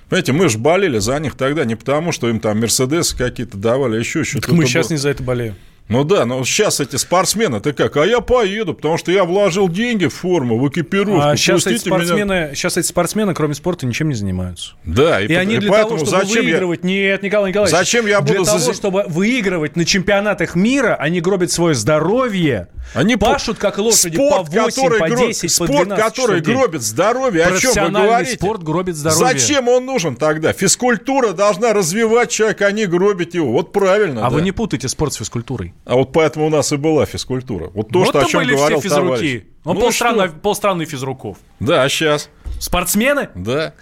[0.10, 3.96] Понимаете, мы же болели за них тогда не потому, что им там Мерседесы какие-то давали,
[3.96, 4.48] а еще что-то.
[4.48, 4.94] Так мы сейчас было.
[4.94, 5.56] не за это болеем.
[5.90, 7.98] Ну да, но сейчас эти спортсмены, ты как?
[7.98, 11.22] А я поеду, потому что я вложил деньги в форму, в экипировку.
[11.22, 12.56] А сейчас эти, спортсмены, меня...
[12.56, 14.74] сейчас эти спортсмены, кроме спорта, ничем не занимаются.
[14.86, 16.84] Да, и, и они для того, чтобы зачем выигрывать...
[16.84, 16.90] Я...
[16.90, 17.78] Нет, Николай Николаевич.
[17.78, 18.44] Зачем я буду...
[18.44, 24.16] Для того, чтобы выигрывать на чемпионатах мира, они гробят свое здоровье, они пашут, как лошади,
[24.16, 27.90] спорт, по 8, который по 10, спорт, по 12 который гробит здоровье, о чем вы
[27.90, 28.36] говорите?
[28.36, 29.40] спорт гробит здоровье.
[29.40, 30.54] Зачем он нужен тогда?
[30.54, 33.52] Физкультура должна развивать человека, а не гробить его.
[33.52, 34.36] Вот правильно, А да.
[34.36, 35.73] вы не путайте спорт с физкультурой.
[35.86, 37.70] А вот поэтому у нас и была физкультура.
[37.74, 39.06] Вот то, вот что, о чем были говорил все физруки.
[39.06, 39.44] товарищ.
[39.66, 41.38] Ну, ну полстраны, полстраны физруков.
[41.60, 42.30] Да, а сейчас?
[42.64, 43.28] Спортсмены?
[43.36, 43.74] Да.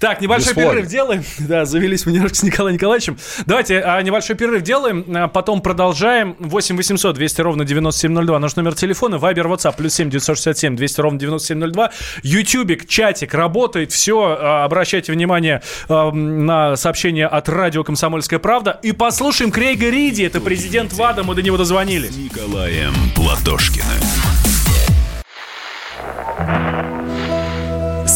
[0.00, 0.72] Так, небольшой Бесплатно.
[0.72, 1.24] перерыв делаем.
[1.38, 3.16] Да, завелись мы немножко с Николаем Николаевичем.
[3.46, 6.34] Давайте а, небольшой перерыв делаем, а потом продолжаем.
[6.40, 8.38] 8 800 200 ровно 9702.
[8.40, 9.18] Наш номер телефона.
[9.18, 11.92] Вайбер, WhatsApp, плюс 7 967 200 ровно 9702.
[12.24, 13.92] Ютубик, чатик работает.
[13.92, 18.80] Все, а, обращайте внимание а, на сообщение от радио «Комсомольская правда».
[18.82, 20.24] И послушаем Крейга Риди.
[20.24, 21.22] Это президент ВАДА.
[21.22, 22.16] Мы до него дозвонились.
[22.16, 23.84] Николаем Платошкиным.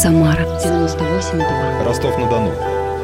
[0.01, 1.85] Самара 98,2.
[1.85, 2.53] Ростов-на-Дону.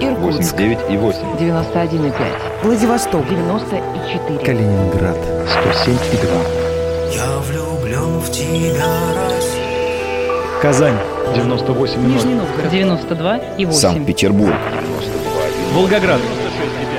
[0.00, 1.38] Иркутск 89,8.
[1.38, 2.14] 91,5.
[2.62, 4.38] Владивосток 94.
[4.38, 7.14] Калининград 107,2.
[7.14, 8.86] Я влюблен в тебя,
[9.28, 10.62] Россия.
[10.62, 10.96] Казань
[11.34, 11.98] 98,0.
[11.98, 13.72] Нижний Новгород 92,8.
[13.72, 15.74] Санкт-Петербург 92,2.
[15.74, 16.20] Волгоград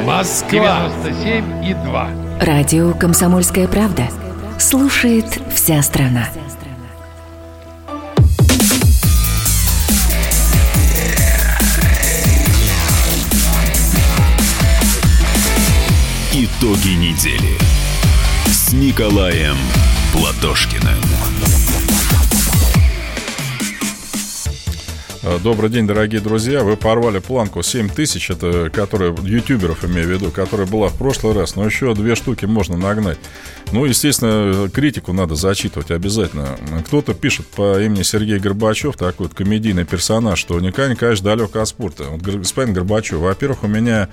[0.05, 2.45] Москва 97,2.
[2.45, 4.03] Радио «Комсомольская правда».
[4.59, 6.27] Слушает вся страна.
[16.39, 17.57] Итоги недели
[18.45, 19.55] с Николаем
[20.13, 21.01] Платошкиным.
[25.23, 26.63] Э, добрый день, дорогие друзья.
[26.63, 31.33] Вы порвали планку 7 тысяч, это которые ютуберов имею в виду, которая была в прошлый
[31.33, 33.17] раз, но еще две штуки можно нагнать.
[33.71, 36.55] Ну, естественно, критику надо зачитывать обязательно.
[36.85, 41.67] Кто-то пишет по имени Сергей Горбачев, такой вот комедийный персонаж, что Николай Николаевич далек от
[41.67, 42.03] спорта.
[42.03, 44.09] Вот, господин Горбачев, во-первых, у меня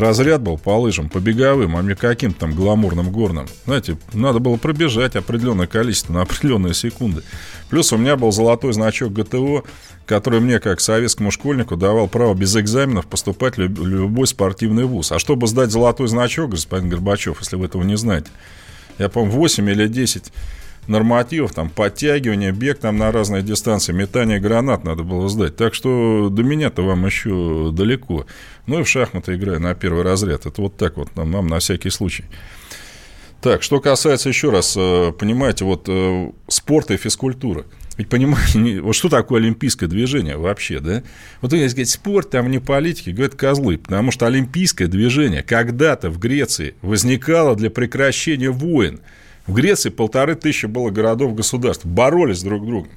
[0.00, 3.46] разряд был по лыжам, по беговым, а не каким-то там гламурным горным.
[3.66, 7.22] Знаете, надо было пробежать определенное количество на определенные секунды.
[7.68, 9.64] Плюс у меня был золотой значок ГТО,
[10.06, 15.12] который мне, как советскому школьнику, давал право без экзаменов поступать в любой спортивный вуз.
[15.12, 18.28] А чтобы сдать золотой значок, господин Горбачев, если вы этого не знаете,
[18.98, 20.32] я, по-моему, 8 или 10
[20.86, 25.56] нормативов, там, подтягивание, бег там на разные дистанции, метание гранат надо было сдать.
[25.56, 28.26] Так что до меня-то вам еще далеко.
[28.66, 30.46] Ну и в шахматы играю на первый разряд.
[30.46, 32.24] Это вот так вот нам, нам на всякий случай.
[33.40, 37.64] Так, что касается еще раз, э, понимаете, вот э, спорта и физкультуры.
[37.96, 41.02] Ведь понимаете, вот что такое олимпийское движение вообще, да?
[41.40, 46.18] Вот если говорить спорт, там не политики, говорят козлы, потому что олимпийское движение когда-то в
[46.18, 49.00] Греции возникало для прекращения войн.
[49.50, 52.90] В Греции полторы тысячи было городов-государств, боролись друг с другом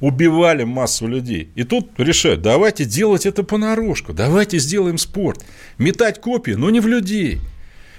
[0.00, 1.50] убивали массу людей.
[1.56, 5.44] И тут решают, давайте делать это понарошку, давайте сделаем спорт.
[5.76, 7.40] Метать копии, но не в людей.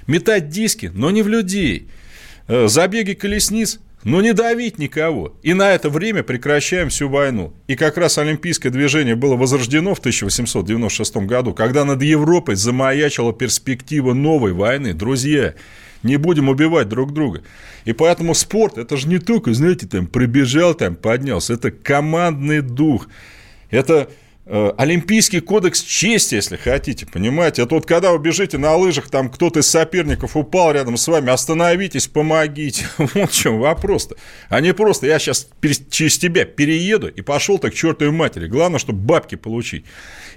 [0.07, 1.89] Метать диски, но не в людей.
[2.47, 5.35] Э, забеги колесниц, но не давить никого.
[5.43, 7.53] И на это время прекращаем всю войну.
[7.67, 14.13] И как раз олимпийское движение было возрождено в 1896 году, когда над Европой замаячила перспектива
[14.13, 14.95] новой войны.
[14.95, 15.53] Друзья,
[16.03, 17.41] не будем убивать друг друга.
[17.85, 23.07] И поэтому спорт, это же не только, знаете, там, пробежал, там, поднялся, это командный дух,
[23.69, 24.09] это
[24.45, 27.63] э, Олимпийский кодекс чести, если хотите, понимаете?
[27.63, 31.31] Это вот когда вы бежите на лыжах, там кто-то из соперников упал рядом с вами,
[31.31, 32.85] остановитесь, помогите.
[32.97, 34.15] Вот в чем вопрос-то.
[34.49, 35.49] А не просто я сейчас
[35.89, 38.47] через тебя перееду и пошел так к чертовой матери.
[38.47, 39.85] Главное, чтобы бабки получить.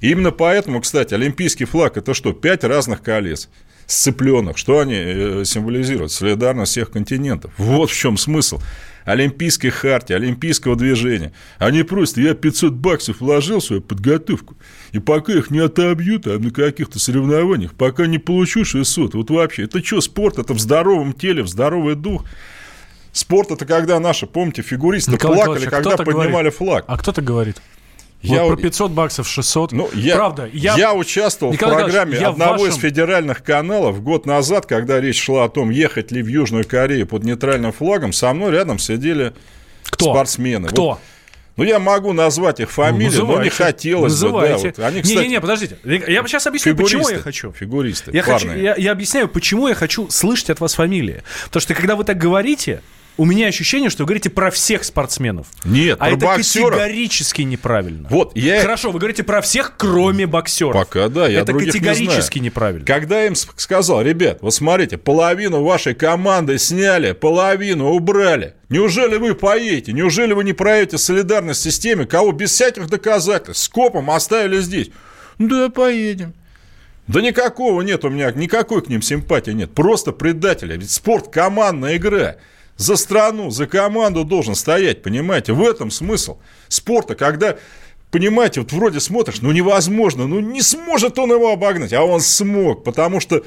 [0.00, 2.32] И именно поэтому, кстати, олимпийский флаг– это что?
[2.32, 3.48] Пять разных колец
[3.87, 4.59] сцепленных.
[4.59, 6.12] Что они э, символизируют?
[6.12, 7.53] Солидарность всех континентов.
[7.59, 8.61] Вот в чем смысл
[9.05, 11.32] олимпийской хартии, олимпийского движения.
[11.59, 14.57] Они просят, я 500 баксов вложил в свою подготовку,
[14.93, 19.64] и пока их не отобьют, а на каких-то соревнованиях, пока не получу 600, вот вообще,
[19.64, 20.39] это что, спорт?
[20.39, 22.24] Это в здоровом теле, в здоровый дух.
[23.12, 26.85] Спорт это когда наши, помните, фигуристы Николай плакали, а когда поднимали говорит, флаг.
[26.89, 27.59] А кто-то говорит?
[28.24, 29.72] Я вот про 500 баксов, 600.
[29.72, 32.68] Ну, я, Правда, я, я участвовал Николай в программе я одного вашем...
[32.68, 37.06] из федеральных каналов год назад, когда речь шла о том, ехать ли в Южную Корею
[37.06, 38.12] под нейтральным флагом.
[38.12, 39.34] Со мной рядом сидели
[39.84, 40.12] Кто?
[40.12, 40.68] спортсмены.
[40.68, 40.86] Кто?
[40.86, 40.98] Вот,
[41.56, 44.68] Ну, я могу назвать их фамилии, Ну, но не хотелось Называйте.
[44.70, 44.74] бы.
[44.76, 44.88] Да, вот.
[44.92, 45.76] Они, кстати, Не-не-не, подождите.
[45.84, 47.22] Я сейчас объясню, почему я фигуристы.
[47.22, 47.52] хочу.
[47.52, 51.22] Фигуристы, Я, хочу, я, я объясняю, почему я хочу слышать от вас фамилии.
[51.44, 52.80] Потому что когда вы так говорите,
[53.16, 55.46] у меня ощущение, что вы говорите про всех спортсменов.
[55.64, 56.70] Нет, а про это боксеров.
[56.70, 58.08] категорически неправильно.
[58.10, 58.60] Вот, я...
[58.60, 60.72] Хорошо, вы говорите про всех, кроме боксеров.
[60.74, 62.44] Пока, да, я Это других не категорически знаю.
[62.46, 62.84] неправильно.
[62.86, 68.54] Когда я им с- сказал, ребят, вот смотрите, половину вашей команды сняли, половину убрали.
[68.68, 69.92] Неужели вы поедете?
[69.92, 74.90] Неужели вы не проявите солидарность в системе, кого без всяких доказательств, скопом оставили здесь?
[75.38, 76.34] Да, поедем.
[77.06, 79.72] Да никакого нет у меня, никакой к ним симпатии нет.
[79.74, 80.76] Просто предатели.
[80.76, 82.36] Ведь спорт– командная игра.
[82.76, 85.52] За страну, за команду должен стоять, понимаете?
[85.52, 87.56] В этом смысл спорта, когда,
[88.10, 92.82] понимаете, вот вроде смотришь, ну невозможно, ну не сможет он его обогнать, а он смог,
[92.82, 93.44] потому что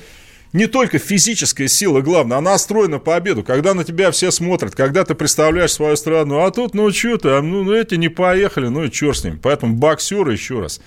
[0.54, 5.04] не только физическая сила главное, она настроена на победу, когда на тебя все смотрят, когда
[5.04, 8.86] ты представляешь свою страну, а тут, ну что там, ну, ну эти не поехали, ну
[8.86, 9.40] и черт с ним.
[9.44, 10.80] Поэтому боксеры, еще раз,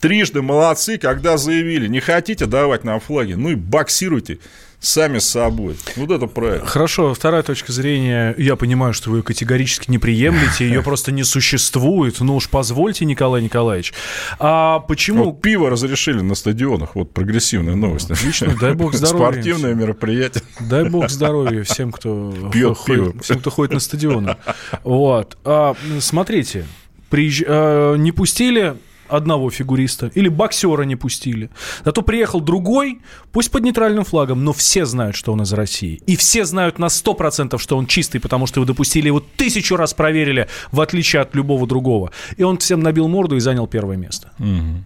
[0.00, 4.38] трижды молодцы, когда заявили, не хотите давать нам флаги, ну и боксируйте
[4.84, 5.76] сами с собой.
[5.96, 6.66] Вот это правильно.
[6.66, 8.34] Хорошо, вторая точка зрения.
[8.38, 12.20] Я понимаю, что вы ее категорически не приемлете, ее просто не существует.
[12.20, 13.92] Ну уж позвольте, Николай Николаевич.
[14.38, 15.24] А почему...
[15.24, 16.94] Вот пиво разрешили на стадионах.
[16.94, 18.10] Вот прогрессивная новость.
[18.10, 19.32] Отлично, дай бог здоровья.
[19.32, 20.42] Спортивное мероприятие.
[20.60, 23.22] Дай бог здоровья всем, кто, Пьет ходит, пиво.
[23.22, 24.36] всем, кто ходит на стадионы.
[24.82, 25.36] Вот.
[25.44, 26.66] А, смотрите,
[27.10, 28.76] приезж- а, не пустили
[29.16, 31.50] одного фигуриста, или боксера не пустили.
[31.84, 33.00] Зато приехал другой,
[33.32, 36.00] пусть под нейтральным флагом, но все знают, что он из России.
[36.06, 39.94] И все знают на 100%, что он чистый, потому что вы допустили его тысячу раз
[39.94, 42.10] проверили, в отличие от любого другого.
[42.36, 44.30] И он всем набил морду и занял первое место.
[44.38, 44.84] Мгм.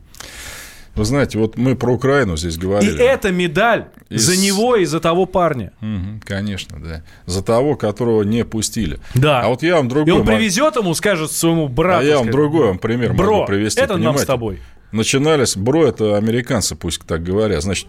[0.99, 2.99] Вы знаете, вот мы про Украину здесь И говорили.
[3.03, 5.73] эта медаль Из- за него и за того парня.
[5.81, 7.03] Мгм, конечно, да.
[7.27, 8.99] За того, которого не пустили.
[9.15, 9.43] Да.
[9.43, 10.13] А вот я вам И другой...
[10.15, 12.01] он мог- привезет ему, скажет своему брату.
[12.01, 13.81] А я вам скажет, другой вам пример Бро, могу привести.
[13.81, 14.25] это нам понимаете?
[14.25, 14.61] с тобой.
[14.93, 17.63] Начинались, бро, это американцы, пусть так говорят.
[17.63, 17.87] Значит,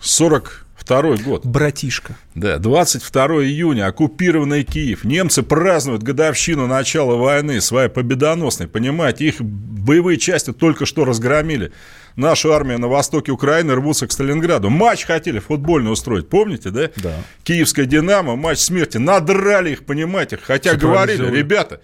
[0.00, 1.46] 42 год.
[1.46, 2.16] Братишка.
[2.34, 5.04] Да, 22 июня, оккупированный Киев.
[5.04, 11.72] Немцы празднуют годовщину начала войны, своей победоносной, понимаете, их боевые части только что разгромили.
[12.16, 14.70] Наша армия на востоке Украины рвутся к Сталинграду.
[14.70, 16.90] Матч хотели футбольный устроить, помните, да?
[16.96, 17.14] Да.
[17.42, 18.98] Киевская «Динамо», матч смерти.
[18.98, 21.80] Надрали их, понимаете, хотя говорили, ребята,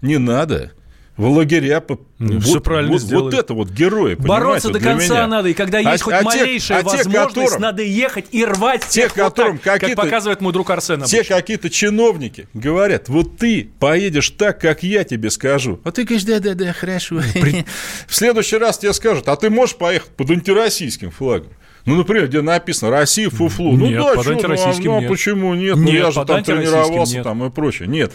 [0.00, 0.72] не надо.
[1.16, 1.80] В лагеря...
[1.80, 3.24] по- Ну, вот, всё правильно вот, сделали.
[3.26, 5.26] вот это вот герои, Бороться до вот конца меня.
[5.28, 8.26] надо, и когда А- есть хоть а те- малейшая а те, возможность, которым- надо ехать
[8.32, 11.36] и рвать те, всех вот которым так, как показывает мой друг Арсен Те обычно.
[11.36, 15.78] какие-то чиновники говорят, вот ты поедешь так, как я тебе скажу.
[15.84, 17.20] А ты говоришь, да-да-да, хорошо.
[18.08, 21.48] В следующий раз тебе скажут, а ты можешь поехать под антироссийским флагом?
[21.86, 23.72] Ну, например, где написано «Россия фуфлу».
[23.76, 25.10] Ну Нет, да, под ну, а- антироссийским ну, а нет.
[25.10, 25.76] почему нет?
[25.76, 27.24] Ну, Нет, я же под там антироссийским тренировался нет.
[27.24, 27.88] там и прочее.
[27.88, 28.12] Нет.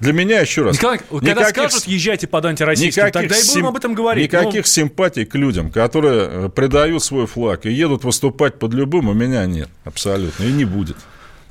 [0.00, 3.40] Для меня, еще раз, Николай, вот когда никаких скажут, езжайте под антироссийским, Никаких тогда и
[3.40, 4.30] будем сим- об этом говорить.
[4.32, 9.08] Ну, Никаких симпатий к людям, которые э, предают свой флаг и едут выступать под любым,
[9.08, 9.70] у меня нет.
[9.84, 10.44] Абсолютно.
[10.44, 10.96] И не будет.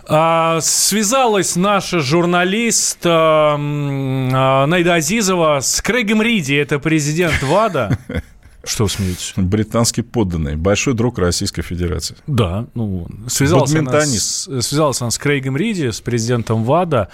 [0.08, 7.98] А, связалась наша журналист а, м, а, Найда Азизова с Крейгом Риди, это президент ВАДА.
[8.66, 9.34] Что вы смеетесь?
[9.36, 12.18] Британский подданный, большой друг Российской Федерации.
[12.28, 17.09] Да, ну, связалась она, с, связалась она с Крейгом Риди, с президентом ВАДА.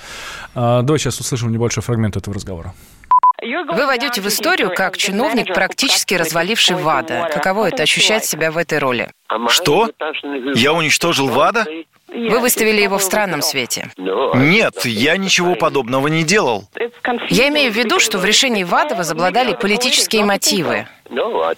[0.55, 2.73] А, давай сейчас услышим небольшой фрагмент этого разговора.
[3.41, 7.29] Вы войдете в историю как чиновник, практически разваливший ВАДА.
[7.33, 9.09] Каково это ощущать себя в этой роли?
[9.47, 9.89] Что?
[10.53, 11.65] Я уничтожил ВАДА?
[12.11, 13.89] Вы выставили его в странном свете.
[13.97, 16.69] Нет, я ничего подобного не делал.
[17.29, 20.87] Я имею в виду, что в решении ВАДА возобладали политические мотивы.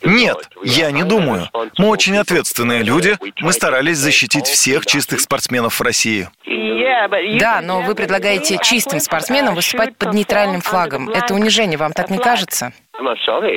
[0.04, 1.50] Нет, я не думаю.
[1.78, 3.18] Мы очень ответственные люди.
[3.40, 6.30] Мы старались защитить всех чистых спортсменов в России.
[7.40, 11.10] Да, но вы предлагаете чистым спортсменам выступать под нейтральным флагом.
[11.10, 12.74] Это унижение, вам так не кажется?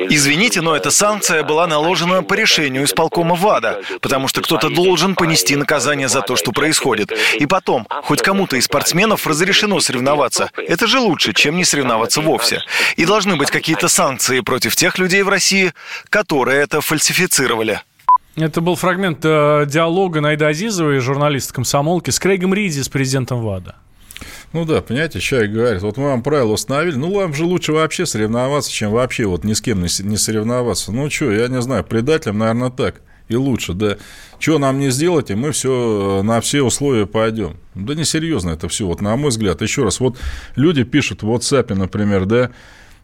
[0.09, 5.57] Извините, но эта санкция была наложена по решению исполкома ВАДА, потому что кто-то должен понести
[5.57, 7.12] наказание за то, что происходит.
[7.39, 10.51] И потом, хоть кому-то из спортсменов разрешено соревноваться.
[10.57, 12.62] Это же лучше, чем не соревноваться вовсе.
[12.97, 15.72] И должны быть какие-то санкции против тех людей в России,
[16.09, 17.82] которые это фальсифицировали.
[18.37, 23.76] Это был фрагмент э, диалога Найда Азизовой, журналиста комсомолки, с Крейгом Риди, с президентом ВАДА.
[24.53, 28.07] Ну да, понимаете, человек говорит, вот мы вам правила установили, ну вам же лучше вообще
[28.07, 30.92] соревноваться, чем вообще вот ни с кем не соревноваться.
[30.92, 33.03] Ну что, я не знаю, предателям, наверное, так.
[33.28, 33.97] И лучше, да.
[34.38, 37.57] Что нам не сделать, и мы все на все условия пойдем.
[37.74, 39.62] Да несерьезно это все, вот на мой взгляд.
[39.62, 40.16] Еще раз, вот
[40.55, 42.51] люди пишут в WhatsApp, например, да,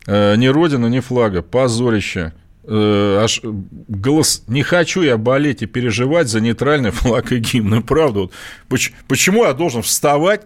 [0.07, 2.32] э, ни родина, ни флага, позорище.
[2.64, 7.70] Э, аж голос не хочу я болеть и переживать за нейтральный флаг и гимн.
[7.70, 8.32] Ну, правда, вот,
[8.68, 10.43] поч- почему я должен вставать,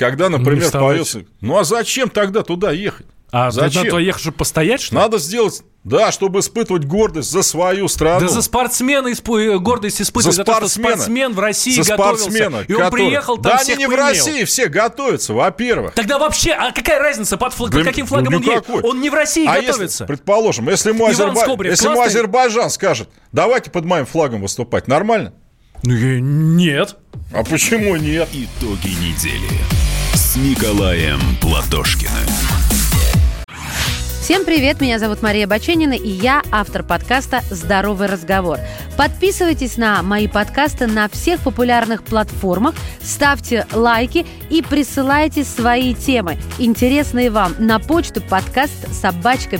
[0.00, 1.24] когда, например, поется.
[1.42, 3.06] Ну а зачем тогда туда ехать?
[3.32, 3.84] А Зачем?
[3.84, 5.00] надо ехать, чтобы постоять, что ли?
[5.02, 8.22] Надо сделать, да, чтобы испытывать гордость за свою страну.
[8.22, 12.24] Да за спортсмена испы- гордость испытывать за, то, что спортсмен в России за готовился.
[12.24, 14.04] спортсмена, и он который- приехал, там Да всех они не в поимел.
[14.08, 15.94] России все готовятся, во-первых.
[15.94, 18.64] Тогда вообще, а какая разница, под, флаг- под Да каким флагом ну он едет?
[18.84, 19.84] Он не в России а готовится.
[19.84, 22.00] Если, предположим, если ему, Азерба- Скобрев если ему?
[22.02, 25.34] Азербайджан скажет, давайте под моим флагом выступать, нормально?
[25.82, 26.96] Ну, нет.
[27.32, 28.28] А почему нет?
[28.32, 29.48] Итоги недели
[30.14, 32.12] с Николаем Платошкиным.
[34.20, 38.58] Всем привет, меня зовут Мария Баченина, и я автор подкаста «Здоровый разговор».
[38.96, 47.30] Подписывайтесь на мои подкасты на всех популярных платформах, ставьте лайки и присылайте свои темы, интересные
[47.30, 49.58] вам, на почту подкаст собачка.